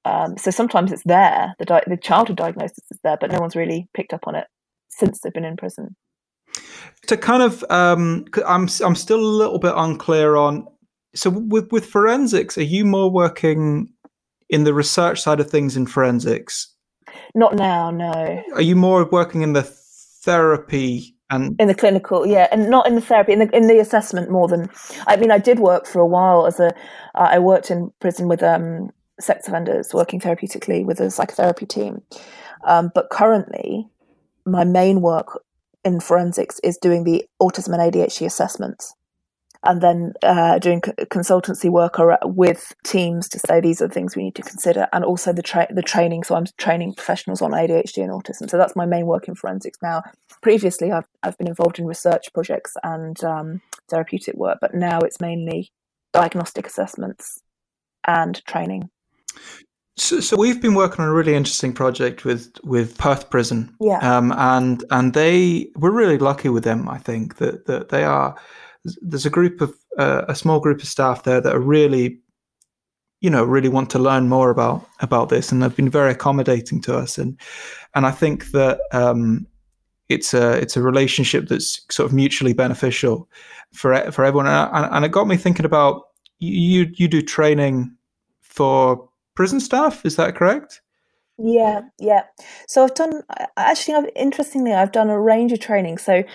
[0.05, 3.55] Um, so sometimes it's there the di- the childhood diagnosis is there, but no one's
[3.55, 4.47] really picked up on it
[4.89, 5.95] since they've been in prison.
[7.07, 10.67] To kind of, um, I'm I'm still a little bit unclear on.
[11.15, 13.91] So with with forensics, are you more working
[14.49, 16.73] in the research side of things in forensics?
[17.33, 18.43] Not now, no.
[18.53, 22.95] Are you more working in the therapy and in the clinical yeah and not in
[22.95, 24.69] the therapy in the in the assessment more than
[25.07, 26.67] i mean i did work for a while as a
[27.15, 32.01] uh, I worked in prison with um sex offenders working therapeutically with a psychotherapy team
[32.65, 33.87] um, but currently
[34.45, 35.41] my main work
[35.89, 38.93] in forensics is doing the autism and adhd assessments
[39.63, 44.23] and then uh, doing consultancy work with teams to say these are the things we
[44.23, 46.23] need to consider, and also the tra- the training.
[46.23, 48.49] So I'm training professionals on ADHD and autism.
[48.49, 50.01] So that's my main work in forensics now.
[50.41, 55.19] Previously, I've I've been involved in research projects and um, therapeutic work, but now it's
[55.19, 55.71] mainly
[56.13, 57.41] diagnostic assessments
[58.07, 58.89] and training.
[59.99, 63.99] So, so, we've been working on a really interesting project with with Perth Prison, yeah,
[63.99, 66.87] um, and and they we're really lucky with them.
[66.87, 68.35] I think that that they are
[69.01, 72.19] there's a group of uh, a small group of staff there that are really
[73.21, 76.81] you know really want to learn more about about this and they've been very accommodating
[76.83, 77.17] to us.
[77.17, 77.37] And
[77.93, 79.47] and I think that um,
[80.07, 83.27] it's a it's a relationship that's sort of mutually beneficial
[83.73, 84.47] for for everyone.
[84.47, 86.03] And, and it got me thinking about
[86.39, 87.95] you you do training
[88.41, 89.08] for
[89.39, 90.81] prison staff is that correct
[91.41, 92.23] yeah, yeah.
[92.67, 93.23] So I've done
[93.55, 93.93] actually.
[93.93, 95.97] I've, interestingly, I've done a range of training.
[95.97, 96.25] So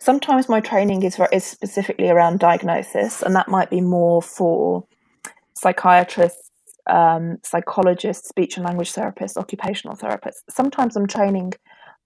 [0.00, 4.82] sometimes my training is is specifically around diagnosis, and that might be more for
[5.52, 6.50] psychiatrists,
[6.86, 10.40] um, psychologists, speech and language therapists, occupational therapists.
[10.48, 11.52] Sometimes I'm training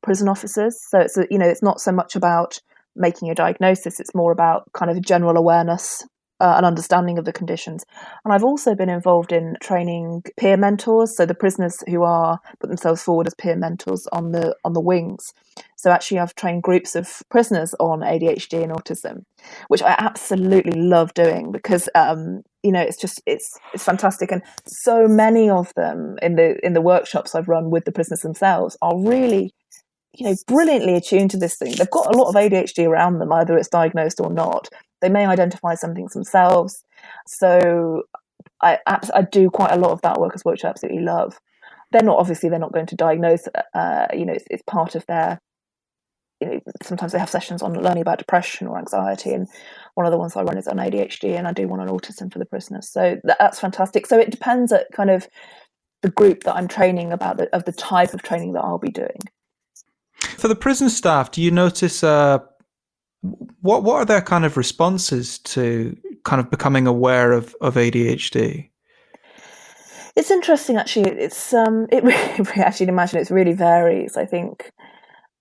[0.03, 2.61] prison officers, so it's a, you know it's not so much about
[2.97, 6.05] making a diagnosis; it's more about kind of general awareness
[6.41, 7.85] uh, an understanding of the conditions.
[8.25, 12.69] And I've also been involved in training peer mentors, so the prisoners who are put
[12.69, 15.33] themselves forward as peer mentors on the on the wings.
[15.77, 19.25] So actually, I've trained groups of prisoners on ADHD and autism,
[19.69, 24.43] which I absolutely love doing because um, you know it's just it's it's fantastic, and
[24.67, 28.77] so many of them in the in the workshops I've run with the prisoners themselves
[28.83, 29.55] are really
[30.15, 31.75] you know brilliantly attuned to this thing.
[31.77, 34.69] They've got a lot of ADHD around them, either it's diagnosed or not,
[35.01, 36.85] they may identify some things themselves.
[37.27, 38.05] So
[38.63, 41.39] I, I do quite a lot of that work as well, which I absolutely love.
[41.93, 43.49] They're not obviously they're not going to diagnose.
[43.75, 45.41] Uh, you know, it's, it's part of their
[46.41, 49.47] you know, sometimes they have sessions on learning about depression or anxiety, and
[49.95, 52.33] one of the ones I run is on ADHD, and I do one on autism
[52.33, 52.89] for the prisoners.
[52.89, 54.07] So that's fantastic.
[54.07, 55.29] So it depends at kind of
[56.03, 58.91] the group that I'm training about the, of the type of training that I'll be
[58.91, 59.19] doing.
[60.39, 62.39] For the prison staff, do you notice uh,
[63.23, 68.71] what what are their kind of responses to kind of becoming aware of, of ADHD?
[70.17, 71.11] It's interesting, actually.
[71.11, 74.17] It's um, it actually imagine it really varies.
[74.17, 74.71] I think,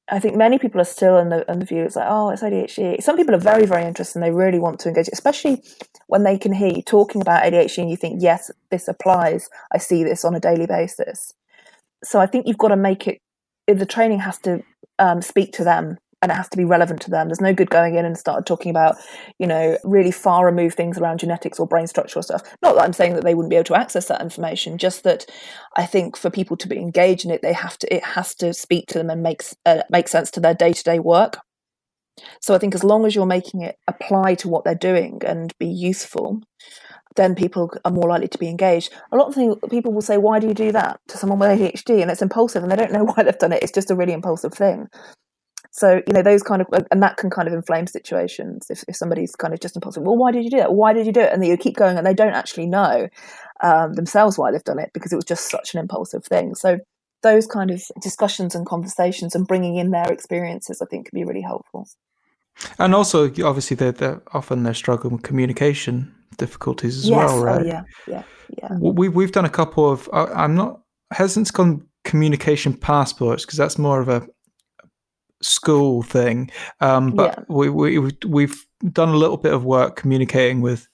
[0.10, 2.42] I think many people are still in the in the view it's like, oh, it's
[2.42, 3.02] ADHD.
[3.02, 5.64] Some people are very very interested and they really want to engage, especially
[6.08, 9.50] when they can hear you talking about ADHD and you think, yes, this applies.
[9.72, 11.34] I see this on a daily basis.
[12.04, 13.20] So I think you've got to make it.
[13.68, 14.64] The training has to
[14.98, 17.28] um, speak to them and it has to be relevant to them.
[17.28, 18.98] There's no good going in and start talking about,
[19.38, 22.44] you know, really far removed things around genetics or brain structure or stuff.
[22.62, 25.26] Not that I'm saying that they wouldn't be able to access that information, just that
[25.76, 28.54] I think for people to be engaged in it, they have to it has to
[28.54, 31.38] speak to them and makes uh, make sense to their day to day work.
[32.42, 35.54] So I think as long as you're making it apply to what they're doing and
[35.58, 36.42] be useful,
[37.16, 38.94] then people are more likely to be engaged.
[39.12, 41.50] A lot of things, people will say, "Why do you do that to someone with
[41.50, 43.64] ADHD?" and it's impulsive, and they don't know why they've done it.
[43.64, 44.90] It's just a really impulsive thing.
[45.80, 48.98] So, you know, those kind of, and that can kind of inflame situations if, if
[48.98, 50.04] somebody's kind of just impulsive.
[50.04, 50.74] Well, why did you do that?
[50.74, 51.32] Why did you do it?
[51.32, 53.08] And you keep going and they don't actually know
[53.64, 56.54] um, themselves why they've done it because it was just such an impulsive thing.
[56.54, 56.80] So,
[57.22, 61.26] those kind of discussions and conversations and bringing in their experiences, I think, can be
[61.26, 61.88] really helpful.
[62.78, 67.18] And also, obviously, they're, they're often they're struggling with communication difficulties as yes.
[67.18, 67.62] well, oh, right?
[67.62, 68.24] Oh, yeah, yeah,
[68.58, 68.78] yeah.
[68.80, 70.10] We we've done a couple of.
[70.14, 74.28] I'm not hesitant to call communication passports because that's more of a
[75.42, 76.52] school thing.
[76.82, 77.44] Um, but yeah.
[77.48, 80.88] we, we we've done a little bit of work communicating with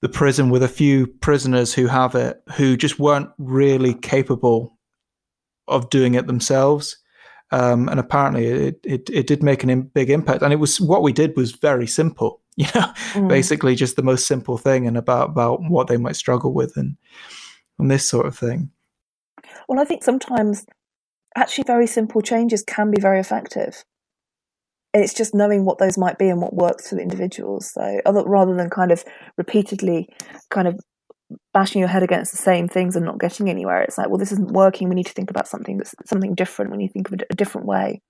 [0.00, 4.76] the prison with a few prisoners who have it who just weren't really capable
[5.68, 6.98] of doing it themselves.
[7.52, 10.42] Um, and apparently it, it, it did make a Im- big impact.
[10.42, 13.28] And it was what we did was very simple, you know, mm.
[13.28, 16.96] basically just the most simple thing and about, about what they might struggle with and,
[17.78, 18.70] and this sort of thing.
[19.68, 20.66] Well, I think sometimes
[21.36, 23.84] actually very simple changes can be very effective.
[24.94, 27.72] it's just knowing what those might be and what works for the individuals.
[27.72, 29.02] So other, rather than kind of
[29.38, 30.08] repeatedly
[30.50, 30.78] kind of
[31.54, 34.32] bashing your head against the same things and not getting anywhere, it's like, well, this
[34.32, 34.90] isn't working.
[34.90, 36.70] We need to think about something that's something different.
[36.72, 38.02] We need to think of a, different way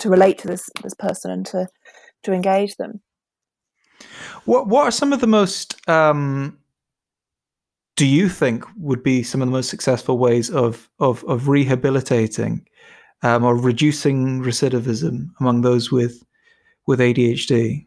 [0.00, 1.66] to relate to this this person and to
[2.24, 3.00] to engage them.
[4.44, 6.58] What what are some of the most um,
[8.00, 12.66] do you think would be some of the most successful ways of of, of rehabilitating
[13.22, 16.24] um, or reducing recidivism among those with
[16.86, 17.86] with ADHD?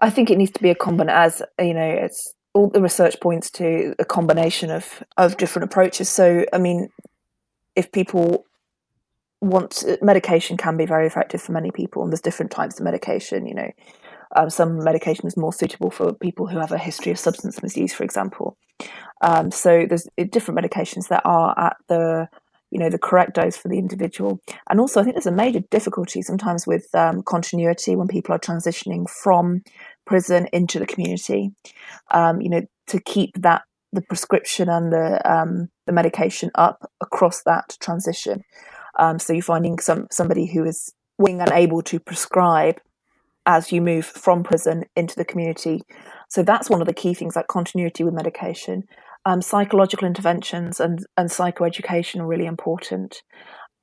[0.00, 1.18] I think it needs to be a combination.
[1.18, 6.08] As you know, it's all the research points to a combination of of different approaches.
[6.08, 6.88] So, I mean,
[7.76, 8.46] if people
[9.42, 13.44] want medication, can be very effective for many people, and there's different types of medication.
[13.44, 13.70] You know,
[14.34, 17.92] um, some medication is more suitable for people who have a history of substance misuse,
[17.92, 18.56] for example.
[19.20, 22.28] Um, so there's different medications that are at the
[22.70, 24.40] you know the correct dose for the individual.
[24.70, 28.38] And also i think there's a major difficulty sometimes with um, continuity when people are
[28.38, 29.62] transitioning from
[30.06, 31.50] prison into the community.
[32.10, 33.62] Um, you know to keep that
[33.92, 38.42] the prescription and the um, the medication up across that transition.
[38.98, 42.80] Um, so you're finding some somebody who is willing and able to prescribe
[43.46, 45.82] as you move from prison into the community.
[46.28, 48.84] So that's one of the key things, like continuity with medication.
[49.24, 53.22] Um, psychological interventions and, and psychoeducation are really important.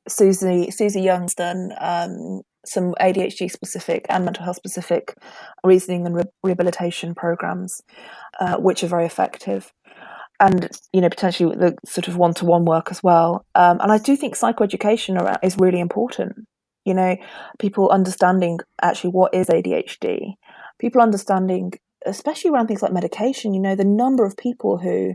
[0.08, 5.14] Susie Susie Young's done um, some ADHD specific and mental health specific
[5.64, 7.82] reasoning and re- rehabilitation programs,
[8.40, 9.72] uh, which are very effective.
[10.42, 13.46] And you know potentially the sort of one to one work as well.
[13.56, 16.48] Um, and I do think psychoeducation is really important
[16.90, 17.16] you know
[17.60, 20.36] people understanding actually what is adhd
[20.80, 21.72] people understanding
[22.06, 25.14] especially around things like medication you know the number of people who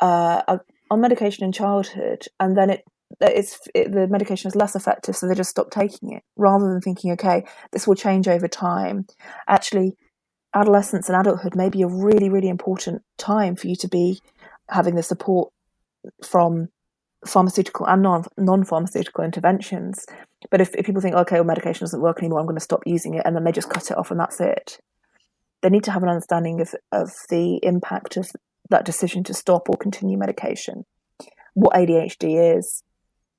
[0.00, 2.84] uh, are on medication in childhood and then it
[3.20, 6.80] it's it, the medication is less effective so they just stop taking it rather than
[6.80, 9.06] thinking okay this will change over time.
[9.48, 9.96] Actually
[10.54, 14.20] adolescence and adulthood may be a really really important time for you to be
[14.68, 15.52] having the support
[16.24, 16.68] from
[17.26, 20.04] pharmaceutical and non non pharmaceutical interventions.
[20.50, 22.82] But if, if people think, okay, well, medication doesn't work anymore, I'm going to stop
[22.86, 24.78] using it, and then they just cut it off and that's it,
[25.62, 28.30] they need to have an understanding of, of the impact of
[28.70, 30.84] that decision to stop or continue medication,
[31.54, 32.82] what ADHD is,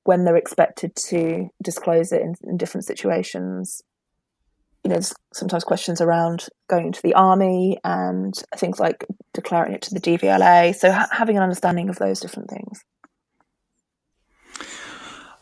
[0.03, 3.82] when they're expected to disclose it in, in different situations.
[4.84, 9.82] You know, there's sometimes questions around going to the army and things like declaring it
[9.84, 10.75] to the DVLA.
[10.75, 12.84] So ha- having an understanding of those different things.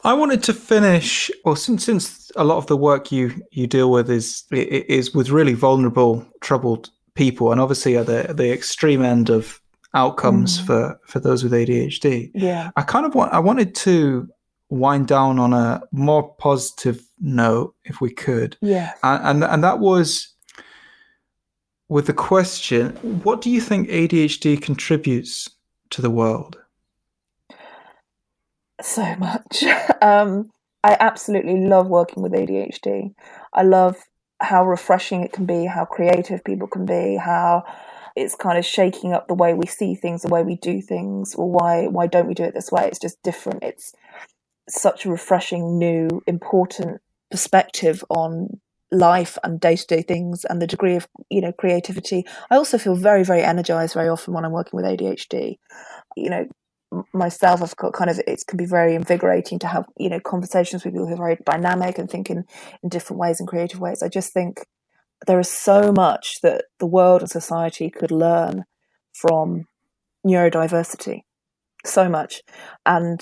[0.03, 3.91] I wanted to finish, well, since since a lot of the work you you deal
[3.91, 9.29] with is is with really vulnerable, troubled people, and obviously at the the extreme end
[9.29, 9.61] of
[9.93, 10.65] outcomes mm.
[10.65, 12.31] for for those with ADHD.
[12.33, 14.29] Yeah, I kind of want I wanted to
[14.69, 18.55] wind down on a more positive note, if we could.
[18.61, 20.33] Yeah, and and, and that was
[21.89, 22.91] with the question:
[23.23, 25.49] What do you think ADHD contributes
[25.89, 26.57] to the world?
[28.81, 29.63] So much.
[30.01, 30.49] Um,
[30.81, 33.13] I absolutely love working with ADHD.
[33.53, 33.97] I love
[34.39, 37.65] how refreshing it can be, how creative people can be, how
[38.15, 41.35] it's kind of shaking up the way we see things, the way we do things,
[41.35, 42.87] or why why don't we do it this way?
[42.87, 43.63] It's just different.
[43.63, 43.93] It's
[44.69, 48.59] such a refreshing, new, important perspective on
[48.91, 52.25] life and day to day things and the degree of you know creativity.
[52.49, 55.57] I also feel very very energized very often when I'm working with ADHD.
[56.15, 56.47] You know,
[57.13, 60.83] myself i've got kind of it can be very invigorating to have you know conversations
[60.83, 62.45] with people who are very dynamic and think in,
[62.83, 64.01] in different ways and creative ways.
[64.03, 64.65] I just think
[65.27, 68.63] there is so much that the world and society could learn
[69.13, 69.65] from
[70.25, 71.21] neurodiversity.
[71.85, 72.41] So much.
[72.85, 73.21] And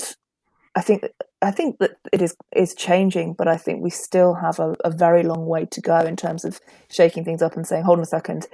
[0.76, 1.04] i think
[1.42, 4.92] i think that it is is changing but i think we still have a, a
[4.92, 6.60] very long way to go in terms of
[6.92, 8.46] shaking things up and saying hold on a second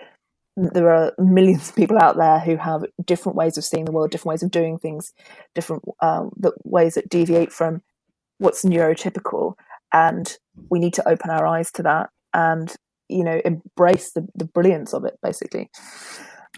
[0.56, 4.12] there are millions of people out there who have different ways of seeing the world,
[4.12, 5.14] different ways of doing things,
[5.56, 6.32] different um,
[6.64, 7.82] ways that deviate from
[8.38, 9.56] what's neurotypical,
[9.94, 10.38] and
[10.70, 12.76] we need to open our eyes to that and
[13.10, 15.18] you know embrace the, the brilliance of it.
[15.24, 15.70] Basically,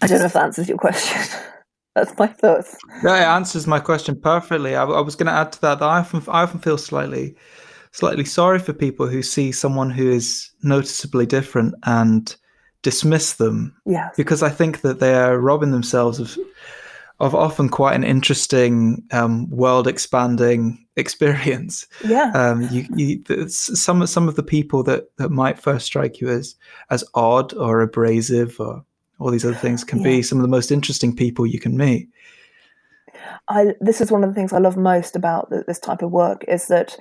[0.02, 1.20] I don't know if that answers your question.
[1.94, 2.76] That's my thoughts.
[3.02, 4.76] Yeah, it answers my question perfectly.
[4.76, 7.34] I, I was going to add to that that I often I often feel slightly
[7.92, 12.36] slightly sorry for people who see someone who is noticeably different and
[12.86, 13.76] dismiss them.
[13.84, 14.10] Yeah.
[14.16, 16.38] Because I think that they are robbing themselves of
[17.18, 21.84] of often quite an interesting um, world expanding experience.
[22.06, 22.30] Yeah.
[22.32, 26.54] Um, you, you, some some of the people that, that might first strike you as
[26.90, 28.84] as odd or abrasive or
[29.18, 30.04] all these other things can yeah.
[30.04, 32.08] be some of the most interesting people you can meet.
[33.48, 36.44] I this is one of the things I love most about this type of work
[36.46, 36.96] is that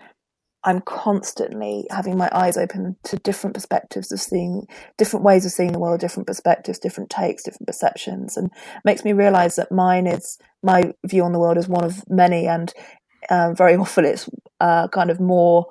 [0.66, 5.72] I'm constantly having my eyes open to different perspectives of seeing different ways of seeing
[5.72, 8.50] the world, different perspectives, different takes, different perceptions, and
[8.84, 12.48] makes me realize that mine is my view on the world is one of many,
[12.48, 12.74] and
[13.30, 14.28] um, very often it's
[14.60, 15.68] uh, kind of more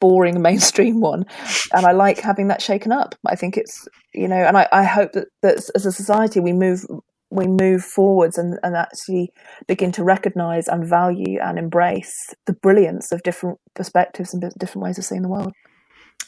[0.00, 1.26] boring mainstream one.
[1.72, 3.14] And i like having that shaken up.
[3.26, 6.54] I think it's you know and i, I hope that, that as a society we
[6.54, 6.86] move
[7.30, 9.32] we move forwards and, and actually
[9.66, 14.98] begin to recognize and value and embrace the brilliance of different perspectives and different ways
[14.98, 15.52] of seeing the world.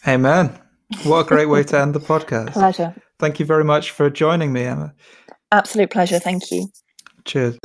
[0.06, 0.58] Amen.
[1.04, 2.52] What a great way to end the podcast.
[2.52, 2.94] Pleasure.
[3.18, 4.94] Thank you very much for joining me, Emma.
[5.52, 6.18] Absolute pleasure.
[6.18, 6.68] Thank you.
[7.24, 7.58] Cheers.